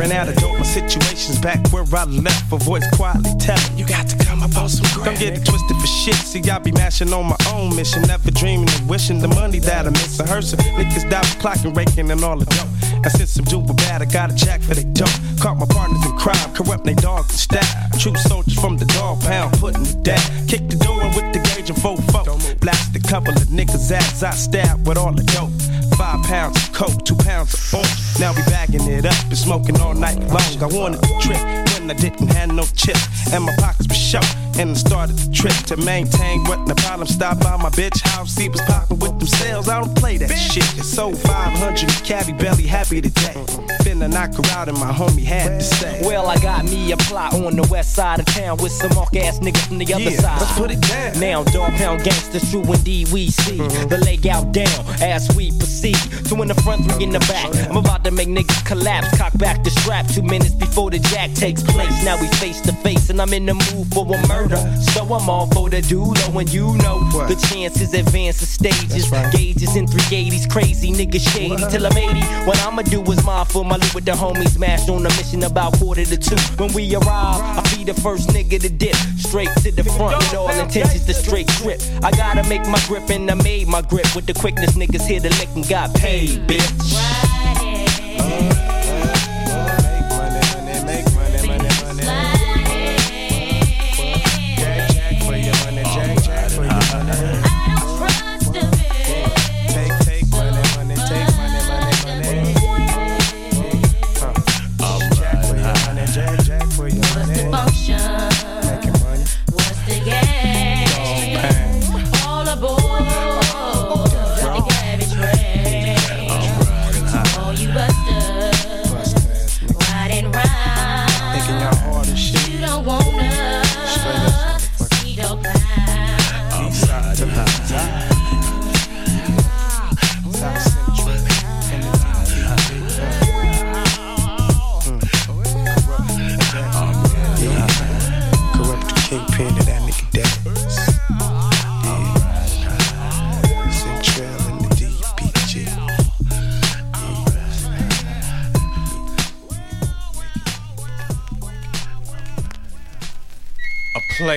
Ran 0.00 0.12
out 0.12 0.30
of 0.30 0.36
dope, 0.36 0.56
my 0.56 0.62
situation's 0.62 1.38
back 1.40 1.60
where 1.74 1.84
I 1.92 2.04
left. 2.04 2.50
A 2.54 2.56
voice 2.56 2.88
quietly 2.96 3.32
telling 3.38 3.76
you 3.76 3.84
got 3.86 4.08
to 4.08 4.16
come 4.24 4.42
up 4.42 4.56
on 4.56 4.70
some 4.70 5.04
Don't 5.04 5.18
get 5.18 5.36
it 5.36 5.44
twisted 5.44 5.76
for 5.76 5.86
shit. 5.86 6.14
See, 6.14 6.40
I 6.50 6.58
be 6.58 6.72
mashing 6.72 7.12
on 7.12 7.26
my 7.26 7.36
own 7.52 7.76
mission, 7.76 8.00
never 8.08 8.30
dreaming 8.30 8.70
of 8.70 8.88
wishing 8.88 9.18
the 9.18 9.28
money 9.28 9.58
that 9.58 9.86
I 9.86 9.90
miss. 9.90 10.18
I 10.18 10.26
heard 10.26 10.44
some 10.44 10.58
niggas 10.58 11.10
die 11.10 11.20
clocking, 11.36 11.76
raking, 11.76 12.10
and 12.10 12.24
all 12.24 12.38
the 12.38 12.46
dope. 12.46 13.04
I 13.04 13.10
some 13.10 13.44
duper 13.44 13.76
bad, 13.76 14.00
I 14.00 14.06
got 14.06 14.32
a 14.32 14.34
jack 14.34 14.62
for 14.62 14.72
they 14.72 14.84
dope. 14.84 15.12
Caught 15.38 15.58
my 15.58 15.66
partners 15.66 16.02
in 16.06 16.16
crime, 16.16 16.54
corrupt 16.54 16.84
they 16.84 16.94
dogs 16.94 17.28
and 17.28 17.38
staff. 17.38 18.00
True 18.00 18.16
soldiers 18.16 18.58
from 18.58 18.78
the 18.78 18.86
dog 18.86 19.20
pound, 19.20 19.52
putting 19.60 19.84
it 19.84 20.02
down. 20.02 20.24
Kick 20.48 20.66
the 20.70 20.76
door 20.76 21.04
with 21.12 21.28
the 21.34 21.40
gauge 21.44 21.59
four 21.74 21.96
four. 22.12 22.24
Blast 22.60 22.96
a 22.96 23.00
couple 23.00 23.32
of 23.32 23.48
niggas' 23.48 23.90
ass, 23.90 24.22
I 24.22 24.30
stab 24.32 24.86
with 24.86 24.98
all 24.98 25.12
the 25.12 25.22
dope. 25.24 25.50
Five 25.96 26.22
pounds 26.24 26.56
of 26.56 26.72
coke, 26.72 27.04
two 27.04 27.16
pounds 27.16 27.54
of 27.54 27.74
orange. 27.74 28.18
Now 28.18 28.32
we 28.32 28.42
bagging 28.48 28.86
it 28.88 29.04
up 29.04 29.24
and 29.24 29.36
smoking 29.36 29.78
all 29.80 29.94
night 29.94 30.18
long. 30.28 30.62
I 30.62 30.66
wanted 30.66 31.02
to 31.02 31.18
trip 31.20 31.42
when 31.74 31.90
I 31.90 31.94
didn't 31.94 32.28
have 32.28 32.52
no 32.52 32.64
chips. 32.74 33.32
And 33.32 33.44
my 33.44 33.54
pockets 33.56 33.88
were 33.88 33.94
short. 33.94 34.26
And 34.60 34.72
I 34.72 34.74
started 34.74 35.16
the 35.16 35.32
trip 35.32 35.54
to 35.72 35.76
maintain 35.78 36.44
what 36.44 36.66
the 36.66 36.74
problem. 36.74 37.08
Stop 37.08 37.40
by 37.40 37.56
my 37.56 37.70
bitch 37.70 38.02
house, 38.02 38.32
see 38.32 38.50
was 38.50 38.60
popping 38.60 38.98
with 38.98 39.18
them 39.18 39.26
sales. 39.26 39.70
I 39.70 39.80
don't 39.80 39.96
play 39.96 40.18
that 40.18 40.28
shit. 40.28 40.64
It's 40.76 40.86
sold 40.86 41.16
500 41.16 41.88
cabbie 42.04 42.34
belly 42.34 42.66
happy 42.66 43.00
today. 43.00 43.32
Finna 43.80 44.12
knock 44.12 44.34
her 44.34 44.44
out 44.52 44.68
and 44.68 44.78
my 44.78 44.92
homie 44.92 45.24
had 45.24 45.60
to 45.60 45.64
say. 45.64 46.02
Well, 46.04 46.26
I 46.26 46.36
got 46.36 46.66
me 46.66 46.92
a 46.92 46.98
plot 46.98 47.32
on 47.32 47.56
the 47.56 47.66
west 47.70 47.94
side 47.94 48.20
of 48.20 48.26
town 48.26 48.58
with 48.58 48.72
some 48.72 48.94
mark 48.94 49.16
ass 49.16 49.38
niggas 49.38 49.66
from 49.66 49.78
the 49.78 49.94
other 49.94 50.04
Yeah, 50.04 50.20
side. 50.20 50.40
let's 50.42 50.58
put 50.58 50.70
it 50.70 50.80
down. 50.82 51.18
Now, 51.18 51.42
dog 51.44 51.72
pound 51.80 52.04
gangsters, 52.04 52.50
true 52.50 52.60
indeed 52.60 53.08
we 53.08 53.30
see 53.30 53.56
mm-hmm. 53.56 53.88
the 53.88 53.96
layout 53.96 54.52
down 54.52 54.84
as 55.00 55.34
we 55.34 55.56
proceed. 55.56 55.96
Two 56.28 56.42
in 56.42 56.48
the 56.48 56.54
front, 56.62 56.84
three 56.84 57.04
in 57.04 57.10
the 57.12 57.20
back. 57.20 57.48
I'm 57.70 57.78
about 57.78 58.04
to 58.04 58.10
make 58.10 58.28
niggas 58.28 58.66
collapse, 58.66 59.16
cock 59.16 59.32
back 59.38 59.64
the 59.64 59.70
strap. 59.70 60.06
Two 60.08 60.22
minutes 60.22 60.52
before 60.52 60.90
the 60.90 60.98
jack 60.98 61.32
takes 61.32 61.62
place. 61.62 62.04
Now 62.04 62.20
we 62.20 62.28
face 62.36 62.60
to 62.62 62.72
face, 62.84 63.08
and 63.08 63.22
I'm 63.22 63.32
in 63.32 63.46
the 63.46 63.54
mood 63.54 63.86
for 63.94 64.04
a 64.04 64.28
murder. 64.28 64.49
So 64.56 65.02
I'm 65.02 65.28
all 65.28 65.46
for 65.48 65.70
the 65.70 65.80
dulo, 65.80 66.40
and 66.40 66.52
you 66.52 66.76
know 66.78 67.00
the 67.28 67.36
chances 67.50 67.94
advance 67.94 68.40
the 68.40 68.46
stages. 68.46 69.08
Gauges 69.32 69.76
in 69.76 69.86
380s, 69.86 70.50
crazy 70.50 70.92
nigga 70.92 71.20
shady 71.20 71.56
till 71.70 71.86
I'm 71.86 71.96
80. 71.96 72.20
What 72.46 72.58
I'ma 72.66 72.82
do 72.82 73.02
is 73.12 73.24
mindful 73.24 73.64
my 73.64 73.76
loot 73.76 73.94
with 73.94 74.04
the 74.04 74.12
homies, 74.12 74.58
mashed 74.58 74.88
on 74.88 75.06
a 75.06 75.08
mission 75.10 75.42
about 75.44 75.78
quarter 75.78 76.04
to 76.04 76.16
two. 76.16 76.36
When 76.56 76.72
we 76.72 76.94
arrive, 76.94 77.40
I'll 77.40 77.76
be 77.76 77.84
the 77.84 77.94
first 77.94 78.30
nigga 78.30 78.60
to 78.60 78.68
dip 78.68 78.96
straight 79.18 79.50
to 79.62 79.70
the 79.70 79.84
front 79.84 80.18
with 80.18 80.34
all 80.34 80.50
intentions 80.50 81.06
to 81.06 81.14
straight 81.14 81.48
trip. 81.48 81.80
I 82.02 82.10
gotta 82.10 82.46
make 82.48 82.66
my 82.66 82.80
grip, 82.86 83.08
and 83.10 83.30
I 83.30 83.34
made 83.34 83.68
my 83.68 83.82
grip 83.82 84.14
with 84.16 84.26
the 84.26 84.34
quickness 84.34 84.76
niggas 84.76 85.06
here 85.06 85.20
to 85.20 85.28
lick 85.28 85.48
and 85.54 85.68
got 85.68 85.94
paid, 85.94 86.46
bitch. 86.48 86.90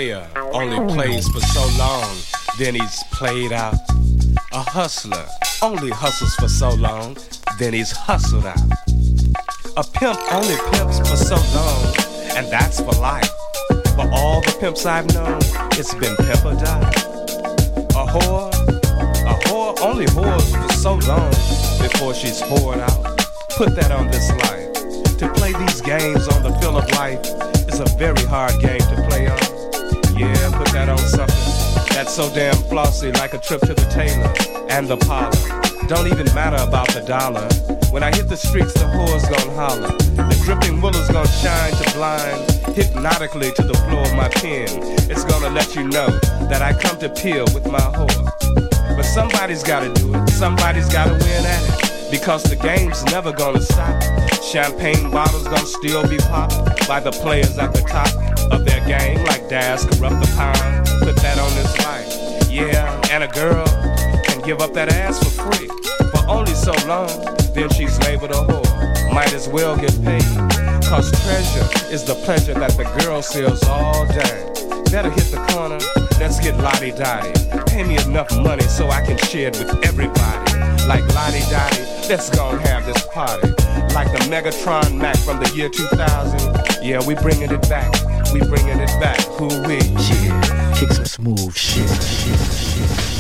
Player 0.04 0.28
only 0.51 0.93
plays 0.93 1.30
for 1.30 1.39
so 1.39 1.66
long, 1.78 2.18
then 2.60 2.76
he's 2.76 3.04
played 3.12 3.54
out. 3.54 3.76
A 4.51 4.62
hustler 4.62 5.26
only 5.62 5.91
hustles 5.91 6.36
for 6.36 6.49
so 6.49 6.72
long, 6.72 7.16
then 7.58 7.74
he's 7.74 7.91
hustled 7.91 8.45
out. 8.45 8.60
A 9.78 9.84
pimp 9.84 10.20
only 10.32 10.58
pimps 10.72 10.99
for 10.99 11.16
so 11.16 11.38
long, 11.56 11.86
and 12.36 12.45
that's 12.51 12.82
for 12.82 12.91
life. 12.99 13.30
For 13.95 14.10
all 14.12 14.41
the 14.41 14.58
pimps 14.60 14.86
I've 14.86 15.08
known, 15.14 15.39
it's 15.80 15.93
been 15.93 16.16
pimp 16.18 16.45
or 16.45 16.56
die. 16.56 16.89
A 17.95 18.04
whore, 18.14 18.51
a 19.32 19.36
whore 19.45 19.80
only 19.82 20.08
whores 20.08 20.68
for 20.68 20.74
so 20.74 20.95
long 21.08 21.30
before 21.82 22.14
she's 22.14 22.41
whored 22.41 22.80
out. 22.80 23.20
Put 23.56 23.74
that 23.76 23.91
on 23.91 24.08
this 24.08 24.30
life. 24.43 25.18
To 25.20 25.32
play 25.34 25.54
these 25.54 25.80
games 25.80 26.28
on 26.28 26.43
the 26.43 26.51
field 26.60 26.76
of 26.84 26.91
life 26.91 27.24
is 27.72 27.80
a 27.80 27.97
very 27.97 28.24
hard 28.26 28.60
game 28.60 28.82
to 28.82 29.08
play 29.08 29.28
on. 29.28 29.53
Yeah, 30.16 30.51
put 30.57 30.68
that 30.74 30.89
on 30.89 30.99
something 30.99 31.74
that's 31.93 32.14
so 32.14 32.34
damn 32.34 32.55
flossy, 32.70 33.11
like 33.14 33.34
a 33.34 33.39
trip 33.39 33.61
to 33.61 33.74
the 33.74 33.86
tailor 33.89 34.32
and 34.70 34.88
the 34.88 34.97
parlor. 34.97 35.64
Don't 35.88 36.07
even 36.07 36.26
matter 36.34 36.61
about 36.61 36.88
the 36.93 37.01
dollar. 37.01 37.47
When 37.91 38.03
I 38.03 38.16
hit 38.16 38.28
the 38.28 38.38
streets, 38.38 38.74
the 38.74 38.86
whore's 38.86 39.28
gon' 39.30 39.55
holler. 39.55 39.89
The 39.89 40.41
dripping 40.45 40.82
willows 40.82 41.09
gon' 41.09 41.28
shine 41.28 41.72
to 41.74 41.93
blind 41.93 42.51
hypnotically 42.76 43.51
to 43.53 43.61
the 43.64 43.74
floor 43.86 44.01
of 44.01 44.16
my 44.16 44.30
pen. 44.30 44.68
It's 45.09 45.24
gonna 45.24 45.49
let 45.49 45.76
you 45.76 45.84
know 45.88 46.07
that 46.49 46.61
I 46.61 46.74
come 46.74 46.97
to 46.99 47.09
peel 47.09 47.45
with 47.53 47.66
my 47.72 47.80
whore. 47.80 48.95
But 48.95 49.03
somebody's 49.03 49.64
gotta 49.64 49.93
do 49.93 50.14
it. 50.16 50.30
Somebody's 50.30 50.89
gotta 50.89 51.14
win 51.14 51.45
at 51.45 51.64
it. 51.70 52.11
Because 52.11 52.43
the 52.43 52.55
game's 52.55 53.03
never 53.05 53.32
gonna 53.32 53.61
stop. 53.61 54.01
Champagne 54.43 55.09
bottles 55.09 55.43
gonna 55.43 55.66
still 55.66 56.07
be 56.07 56.18
popped 56.18 56.88
by 56.88 56.99
the 56.99 57.11
players 57.11 57.57
at 57.57 57.74
the 57.74 57.82
top 57.82 58.22
of 58.54 58.66
their 58.66 58.86
game, 58.86 59.24
like 59.26 59.49
Daz 59.49 59.86
Kurupt 59.86 60.22
the 60.22 60.32
pound. 60.38 60.88
Put 60.99 61.16
that 61.18 61.39
on 61.39 61.51
this 61.56 61.74
life. 61.84 62.49
Yeah, 62.49 63.01
and 63.12 63.24
a 63.24 63.28
girl 63.28 63.66
can 64.24 64.41
give 64.41 64.62
up 64.62 64.74
that 64.74 64.89
ass 64.93 65.20
for 65.20 65.43
free 65.51 65.70
but 66.24 66.28
only 66.28 66.54
so 66.54 66.74
long. 66.88 67.10
Then 67.54 67.70
she's 67.70 67.99
labeled 67.99 68.32
a 68.32 68.36
whore. 68.36 69.14
Might 69.14 69.34
as 69.34 69.47
well 69.47 69.76
get 69.76 69.93
paid. 70.04 70.24
Cause 70.86 71.12
treasure 71.24 71.93
is 71.93 72.04
the 72.04 72.16
pleasure 72.24 72.54
that 72.54 72.72
the 72.78 72.86
girl 73.01 73.22
sells 73.22 73.64
all 73.64 74.06
day. 74.08 74.49
Better 74.91 75.10
hit 75.10 75.32
the 75.32 75.43
corner, 75.49 75.80
let's 76.20 76.39
get 76.39 76.58
lottie 76.58 76.91
dottie. 76.91 77.34
Pay 77.72 77.84
me 77.84 77.97
enough 77.97 78.30
money 78.38 78.64
so 78.64 78.89
I 78.89 79.04
can 79.06 79.18
share 79.18 79.47
it 79.47 79.58
with 79.58 79.86
everybody. 79.86 80.54
Like 80.88 81.04
lottie 81.16 81.41
dottie, 81.49 81.84
let's 82.10 82.30
go 82.30 82.51
and 82.51 82.62
have 82.62 82.86
this 82.86 83.06
party. 83.08 83.47
Like 83.93 84.12
the 84.12 84.22
Megatron 84.30 84.97
Mac 84.97 85.18
from 85.18 85.39
the 85.39 85.51
year 85.56 85.70
2000. 85.70 86.84
Yeah, 86.84 87.06
we 87.06 87.16
bringing 87.16 87.51
it 87.51 87.62
back. 87.70 87.91
We 88.34 88.39
bringing 88.39 88.79
it 88.79 88.88
back. 88.99 89.21
Who 89.38 89.45
we? 89.67 89.77
Yeah, 89.77 90.73
kick 90.75 90.91
some 90.91 91.05
smooth 91.05 91.55
shit. 91.55 91.88
shit, 91.88 92.01
shit, 92.01 92.39
shit. 92.39 93.13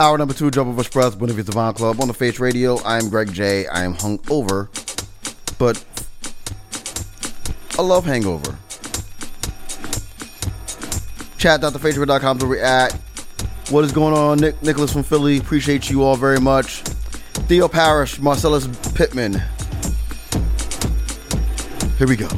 Hour 0.00 0.18
number 0.18 0.34
two, 0.34 0.50
Jumpoff 0.50 0.80
Express, 0.80 1.14
Buena 1.14 1.34
Vista 1.34 1.52
Vinyl 1.52 1.76
Club 1.76 2.00
on 2.00 2.08
the 2.08 2.14
Face 2.14 2.40
Radio. 2.40 2.82
I'm 2.84 3.08
Greg 3.08 3.32
J. 3.32 3.68
I 3.68 3.84
am 3.84 3.94
hung 3.94 4.18
over, 4.28 4.70
but 5.56 5.84
a 7.78 7.82
love 7.82 8.04
hangover. 8.04 8.58
Chat.thefaceradio.com 11.44 12.38
to 12.38 12.46
react. 12.46 12.94
What 13.68 13.84
is 13.84 13.92
going 13.92 14.14
on? 14.14 14.38
Nick 14.38 14.62
Nicholas 14.62 14.90
from 14.90 15.02
Philly. 15.02 15.36
Appreciate 15.36 15.90
you 15.90 16.02
all 16.02 16.16
very 16.16 16.40
much. 16.40 16.76
Theo 17.48 17.68
Parrish, 17.68 18.18
Marcellus 18.18 18.66
Pittman. 18.94 19.34
Here 21.98 22.08
we 22.08 22.16
go. 22.16 22.30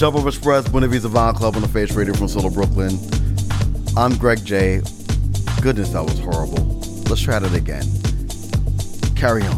Over 0.00 0.28
Express, 0.28 0.68
Buena 0.68 0.86
Vinyl 0.86 1.34
Club 1.34 1.56
on 1.56 1.62
the 1.62 1.68
Face 1.68 1.92
Radio 1.92 2.14
from 2.14 2.28
Solo 2.28 2.50
Brooklyn. 2.50 2.96
I'm 3.96 4.16
Greg 4.16 4.44
J. 4.44 4.80
Goodness, 5.60 5.90
that 5.90 6.04
was 6.04 6.20
horrible. 6.20 6.80
Let's 7.08 7.20
try 7.20 7.38
it 7.38 7.52
again. 7.52 7.84
Carry 9.16 9.42
on. 9.42 9.57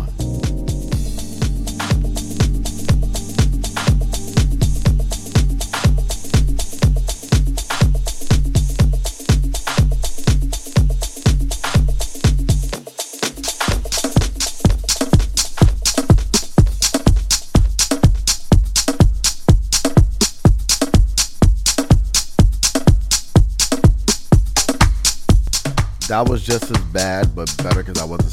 That 26.11 26.29
was 26.29 26.43
just 26.43 26.65
as 26.65 26.85
bad, 26.87 27.37
but 27.37 27.57
better 27.59 27.85
because 27.85 28.03
I 28.03 28.05
wasn't 28.05 28.33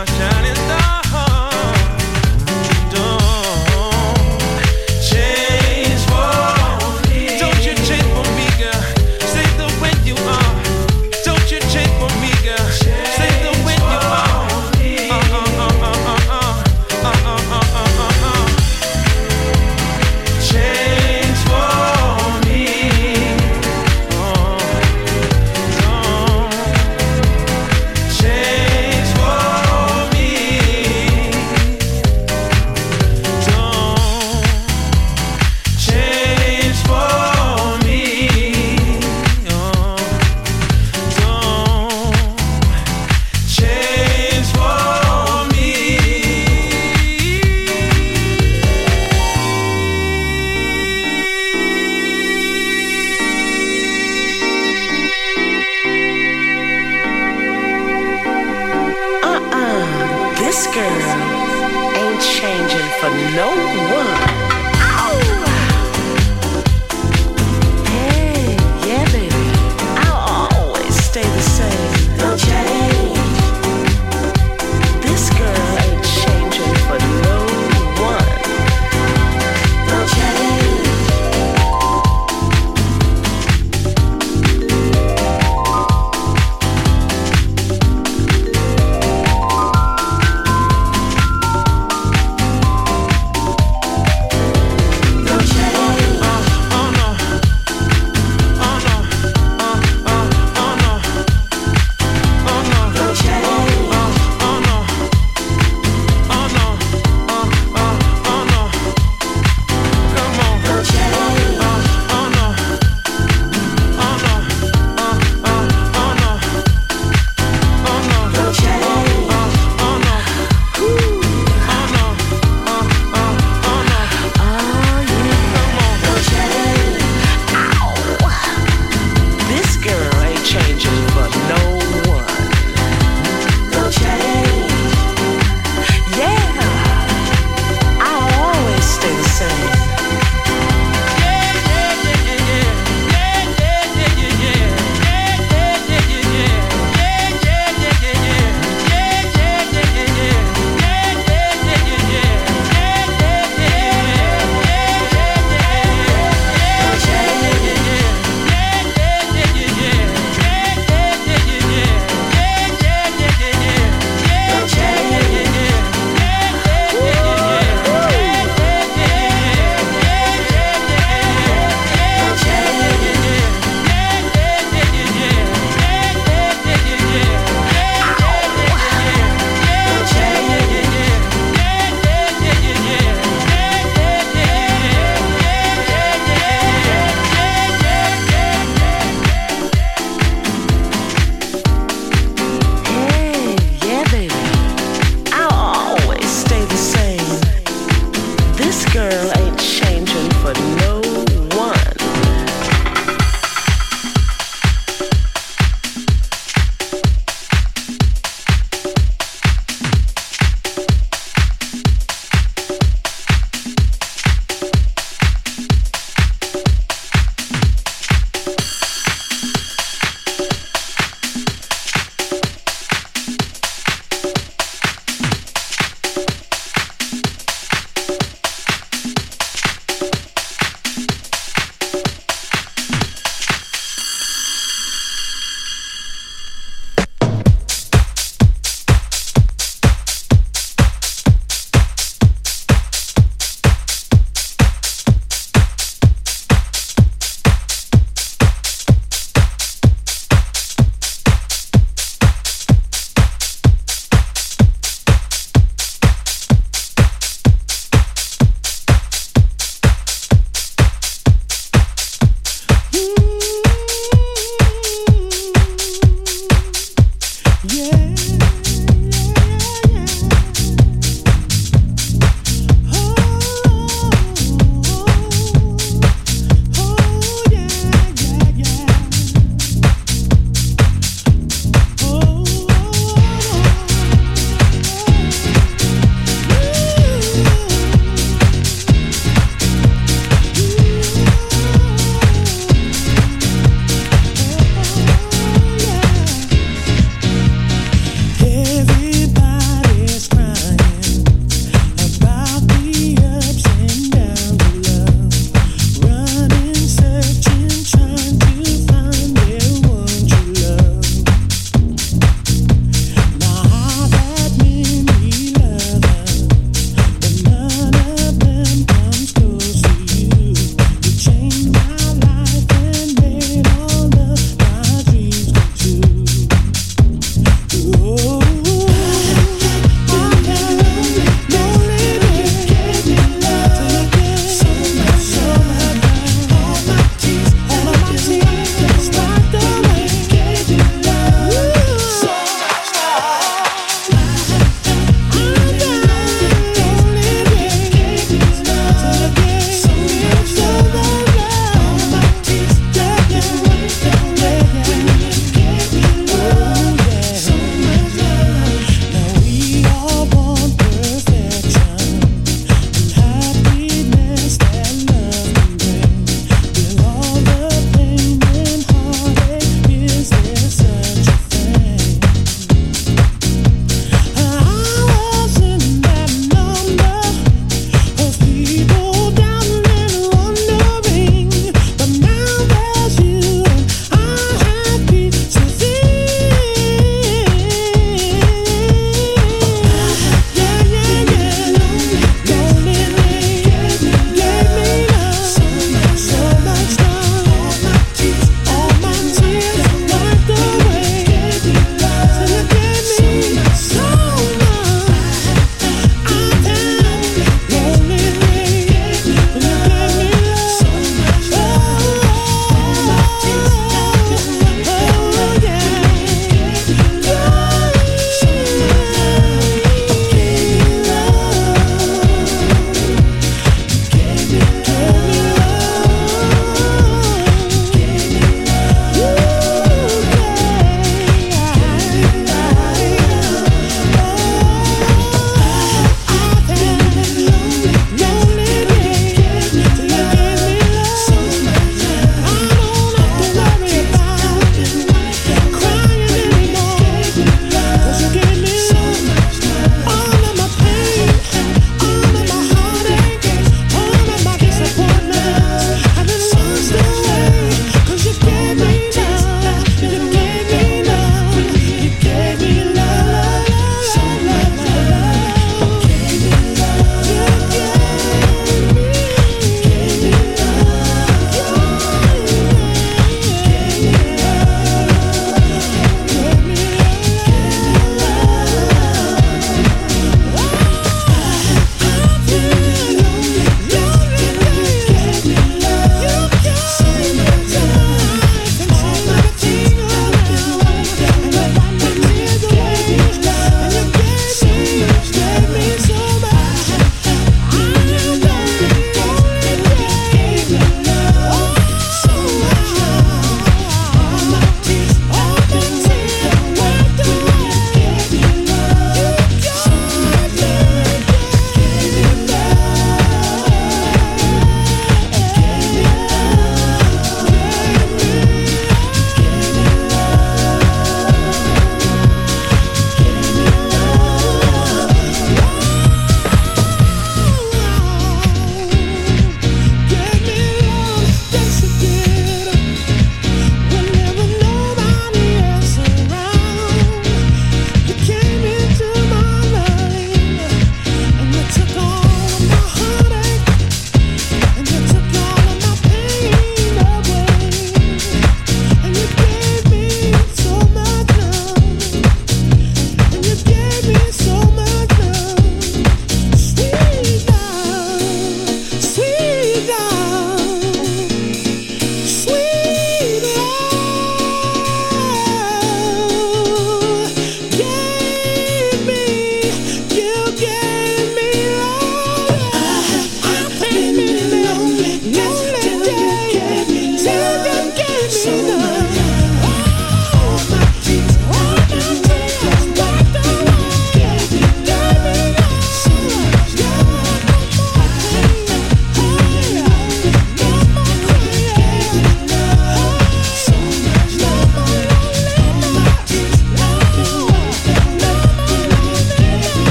my 0.00 0.06
shining 0.06 0.29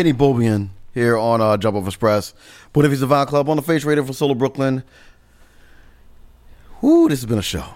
Kenny 0.00 0.14
Bobian 0.14 0.70
here 0.94 1.18
on 1.18 1.42
uh, 1.42 1.58
Jumpoff 1.58 1.86
Express. 1.86 2.32
But 2.72 2.86
if 2.86 2.90
he's 2.90 3.00
Divine 3.00 3.26
Club 3.26 3.50
on 3.50 3.56
the 3.56 3.62
Face 3.62 3.84
Radio 3.84 4.02
for 4.02 4.14
Solo 4.14 4.32
Brooklyn. 4.32 4.82
Whoo, 6.80 7.06
this 7.10 7.20
has 7.20 7.26
been 7.26 7.36
a 7.36 7.42
show. 7.42 7.66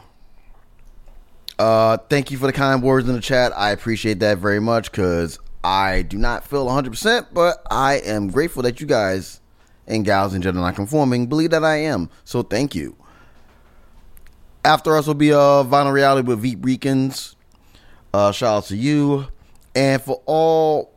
Uh, 1.59 1.99
thank 2.09 2.31
you 2.31 2.39
for 2.39 2.47
the 2.47 2.53
kind 2.55 2.83
words 2.83 3.07
in 3.07 3.15
the 3.15 3.21
chat. 3.21 3.53
I 3.55 3.73
appreciate 3.73 4.21
that 4.21 4.39
very 4.39 4.59
much 4.59 4.91
because 4.91 5.39
I 5.63 6.01
do 6.01 6.17
not 6.17 6.49
feel 6.49 6.67
100%, 6.67 7.27
but 7.35 7.63
I 7.71 7.97
am 7.97 8.31
grateful 8.31 8.63
that 8.63 8.81
you 8.81 8.87
guys 8.87 9.43
and 9.87 10.03
gals 10.03 10.33
and 10.33 10.43
gender 10.43 10.61
non-conforming 10.61 11.27
believe 11.27 11.51
that 11.51 11.63
I 11.63 11.77
am. 11.77 12.09
So 12.25 12.43
thank 12.43 12.75
you. 12.75 12.97
After 14.65 14.97
us 14.97 15.07
will 15.07 15.13
be 15.13 15.31
uh, 15.31 15.63
Vinyl 15.63 15.93
Reality 15.93 16.27
with 16.27 16.39
Veep 16.39 16.61
Reekins. 16.61 17.35
Uh, 18.15 18.33
shout 18.33 18.57
out 18.57 18.65
to 18.69 18.77
you. 18.77 19.27
And 19.75 20.01
for 20.01 20.23
all 20.25 20.94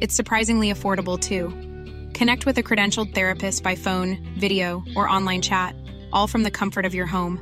It's 0.00 0.14
surprisingly 0.14 0.72
affordable 0.72 1.18
too. 1.18 1.48
Connect 2.12 2.46
with 2.46 2.58
a 2.58 2.62
credentialed 2.62 3.14
therapist 3.14 3.62
by 3.62 3.74
phone, 3.74 4.18
video, 4.38 4.82
or 4.94 5.08
online 5.08 5.42
chat, 5.42 5.74
all 6.12 6.26
from 6.26 6.42
the 6.42 6.50
comfort 6.50 6.84
of 6.84 6.94
your 6.94 7.06
home. 7.06 7.40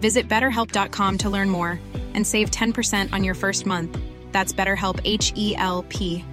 Visit 0.00 0.28
betterhelp.com 0.28 1.18
to 1.18 1.30
learn 1.30 1.50
more 1.50 1.80
and 2.14 2.26
save 2.26 2.50
10% 2.50 3.12
on 3.12 3.24
your 3.24 3.34
first 3.34 3.66
month. 3.66 3.98
That's 4.32 4.52
BetterHelp 4.52 5.00
H 5.04 5.32
E 5.36 5.56
L 5.56 5.84
P. 5.88 6.24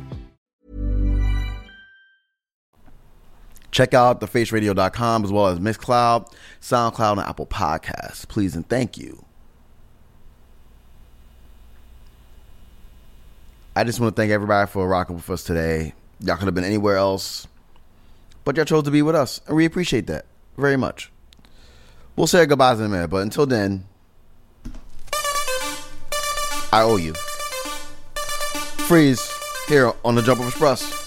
check 3.71 3.93
out 3.93 4.21
thefaceradio.com 4.21 5.23
as 5.23 5.31
well 5.31 5.47
as 5.47 5.59
Mixcloud, 5.59 6.31
SoundCloud, 6.61 7.13
and 7.13 7.21
Apple 7.21 7.47
Podcasts. 7.47 8.27
Please 8.27 8.55
and 8.55 8.67
thank 8.67 8.97
you. 8.97 9.25
I 13.73 13.85
just 13.85 14.01
want 14.01 14.13
to 14.13 14.21
thank 14.21 14.31
everybody 14.31 14.69
for 14.69 14.85
rocking 14.85 15.15
with 15.15 15.29
us 15.29 15.43
today. 15.43 15.93
Y'all 16.19 16.35
could 16.35 16.45
have 16.45 16.53
been 16.53 16.65
anywhere 16.65 16.97
else, 16.97 17.47
but 18.43 18.57
y'all 18.57 18.65
chose 18.65 18.83
to 18.83 18.91
be 18.91 19.01
with 19.01 19.15
us, 19.15 19.39
and 19.47 19.55
we 19.55 19.63
appreciate 19.63 20.07
that 20.07 20.25
very 20.57 20.75
much. 20.75 21.09
We'll 22.17 22.27
say 22.27 22.45
goodbyes 22.45 22.79
in 22.79 22.87
a 22.87 22.89
minute, 22.89 23.09
but 23.09 23.23
until 23.23 23.45
then, 23.45 23.85
I 26.73 26.81
owe 26.81 26.97
you. 26.97 27.13
Freeze 28.87 29.31
here 29.69 29.93
on 30.03 30.15
the 30.15 30.21
Jumpoff 30.21 30.49
Express. 30.49 31.00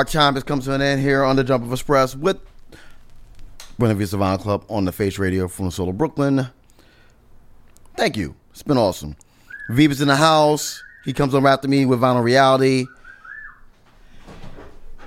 Our 0.00 0.04
time 0.06 0.32
has 0.32 0.44
come 0.44 0.60
to 0.60 0.72
an 0.72 0.80
end 0.80 1.02
here 1.02 1.22
on 1.22 1.36
the 1.36 1.44
Jumpoff 1.44 1.72
Express 1.72 2.16
with 2.16 2.38
Buena 3.78 3.94
Vinyl 3.94 4.40
Club 4.40 4.64
on 4.70 4.86
the 4.86 4.92
Face 4.92 5.18
Radio 5.18 5.46
from 5.46 5.66
the 5.66 5.70
Solo 5.70 5.92
Brooklyn. 5.92 6.48
Thank 7.98 8.16
you. 8.16 8.34
It's 8.50 8.62
been 8.62 8.78
awesome. 8.78 9.14
Viva's 9.68 10.00
in 10.00 10.08
the 10.08 10.16
house. 10.16 10.82
He 11.04 11.12
comes 11.12 11.34
over 11.34 11.46
after 11.46 11.68
me 11.68 11.84
with 11.84 12.00
Vinyl 12.00 12.24
Reality. 12.24 12.86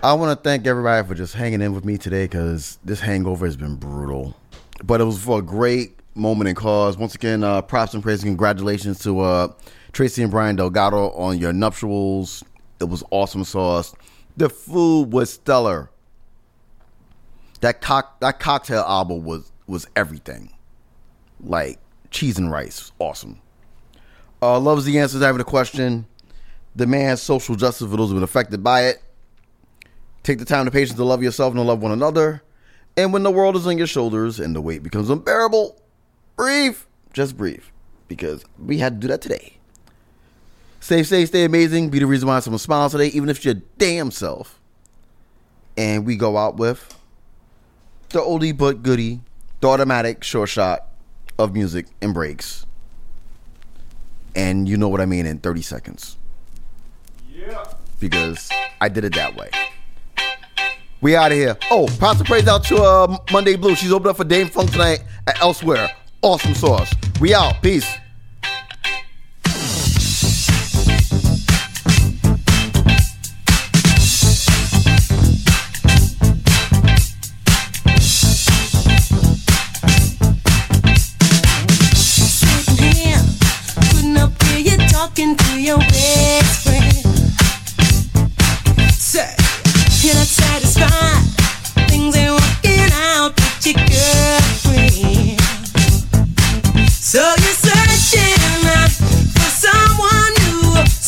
I 0.04 0.14
want 0.14 0.38
to 0.38 0.44
thank 0.44 0.68
everybody 0.68 1.08
for 1.08 1.16
just 1.16 1.34
hanging 1.34 1.64
in 1.64 1.74
with 1.74 1.86
me 1.86 1.98
today 1.98 2.26
because 2.26 2.78
this 2.86 3.00
hangover 3.00 3.48
has 3.48 3.58
been 3.58 3.78
brutal. 3.78 4.38
But 4.84 5.02
it 5.02 5.06
was 5.06 5.18
for 5.18 5.40
a 5.40 5.42
great 5.42 6.00
moment 6.14 6.50
in 6.50 6.56
cause. 6.56 7.00
Once 7.00 7.16
again, 7.16 7.44
uh, 7.44 7.64
props 7.64 7.96
and 7.96 8.04
praise 8.04 8.22
and 8.22 8.30
congratulations 8.30 9.00
to 9.00 9.22
uh, 9.22 9.48
Tracy 9.92 10.22
and 10.22 10.30
Brian 10.30 10.56
Delgado 10.56 11.10
on 11.14 11.40
your 11.40 11.52
nuptials. 11.52 12.44
It 12.80 12.90
was 12.90 13.04
awesome 13.10 13.44
sauce. 13.44 13.96
The 14.36 14.50
food 14.50 15.12
was 15.12 15.32
stellar. 15.32 15.90
That 17.62 17.82
cock 17.82 18.20
that 18.20 18.40
cocktail 18.40 18.82
album 18.82 19.24
was 19.24 19.52
was 19.68 19.88
everything. 19.96 20.54
Like 21.40 21.80
cheese 22.10 22.38
and 22.38 22.52
rice, 22.52 22.92
awesome. 23.00 23.40
Uh, 24.42 24.60
loves 24.60 24.86
the 24.86 25.00
answers. 25.00 25.22
Having 25.22 25.42
a 25.42 25.46
question. 25.46 26.06
Demands 26.76 27.22
social 27.22 27.56
justice 27.56 27.90
for 27.90 27.98
those 27.98 28.10
who've 28.10 28.16
been 28.16 28.24
affected 28.24 28.64
by 28.64 28.86
it. 28.86 29.04
Take 30.24 30.40
the 30.40 30.46
time 30.46 30.62
and 30.62 30.72
patience 30.72 30.98
to 30.98 31.04
love 31.04 31.22
yourself 31.22 31.52
and 31.52 31.60
to 31.60 31.64
love 31.64 31.82
one 31.82 31.92
another. 31.92 32.42
And 32.98 33.14
when 33.14 33.24
the 33.24 33.32
world 33.32 33.56
is 33.56 33.68
on 33.68 33.78
your 33.78 33.88
shoulders 33.88 34.40
and 34.40 34.56
the 34.56 34.62
weight 34.62 34.82
becomes 34.82 35.10
unbearable, 35.10 35.80
breathe. 36.36 36.78
Just 37.12 37.38
breathe. 37.38 37.64
Because 38.08 38.44
we 38.58 38.80
had 38.80 39.00
to 39.00 39.08
do 39.08 39.08
that 39.10 39.22
today. 39.22 39.58
Stay 40.84 41.02
safe, 41.04 41.30
stay 41.30 41.46
amazing. 41.46 41.90
Be 41.92 42.00
the 42.00 42.06
reason 42.06 42.28
why 42.28 42.42
someone 42.42 42.60
smiles 42.60 42.92
today, 42.92 43.08
even 43.08 43.30
if 43.30 43.38
it's 43.38 43.46
your 43.46 43.54
damn 43.78 44.12
self. 44.12 44.60
And 45.78 46.06
we 46.06 46.18
go 46.18 46.36
out 46.36 46.58
with 46.58 47.00
the 48.10 48.20
oldie 48.20 48.56
but 48.56 48.84
goodie, 48.84 49.22
the 49.62 49.70
automatic 49.70 50.26
short 50.26 50.50
shot 50.50 50.88
of 51.40 51.54
music 51.54 51.86
and 52.02 52.14
breaks. 52.14 52.66
And 54.36 54.68
you 54.68 54.76
know 54.76 54.90
what 54.90 55.00
I 55.00 55.06
mean 55.06 55.26
in 55.26 55.38
30 55.38 55.62
seconds. 55.62 56.18
Yeah. 57.34 57.64
Because 58.02 58.50
I 58.82 58.90
did 58.90 59.06
it 59.06 59.16
that 59.16 59.38
way. 59.38 59.52
We 61.00 61.16
out 61.16 61.32
of 61.32 61.38
here. 61.38 61.58
Oh, 61.72 61.88
and 61.88 62.26
praise 62.26 62.50
out 62.50 62.66
to 62.66 62.84
uh, 62.84 63.18
Monday 63.32 63.56
Blue. 63.56 63.76
She's 63.76 63.94
opened 63.94 64.10
up 64.10 64.18
for 64.18 64.26
Dâm-Funk 64.26 64.72
tonight 64.72 65.06
at 65.28 65.42
Elsewhere. 65.42 65.96
Awesome 66.22 66.54
sauce. 66.54 66.94
We 67.22 67.34
out. 67.34 67.62
Peace. 67.62 67.90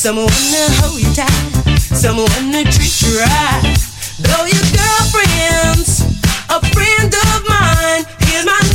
Someone 0.06 0.27
to 0.27 0.65
hold 0.86 1.02
you 1.02 1.11
tight, 1.15 1.80
someone 1.82 2.52
to 2.52 2.61
treat 2.69 3.02
you 3.02 3.18
right. 3.18 3.73
Though 4.22 4.45
your 4.45 4.61
girlfriend's 4.69 6.06
a 6.45 6.61
friend 6.77 7.10
of 7.10 7.41
mine, 7.49 8.06
here's 8.22 8.45
my 8.45 8.75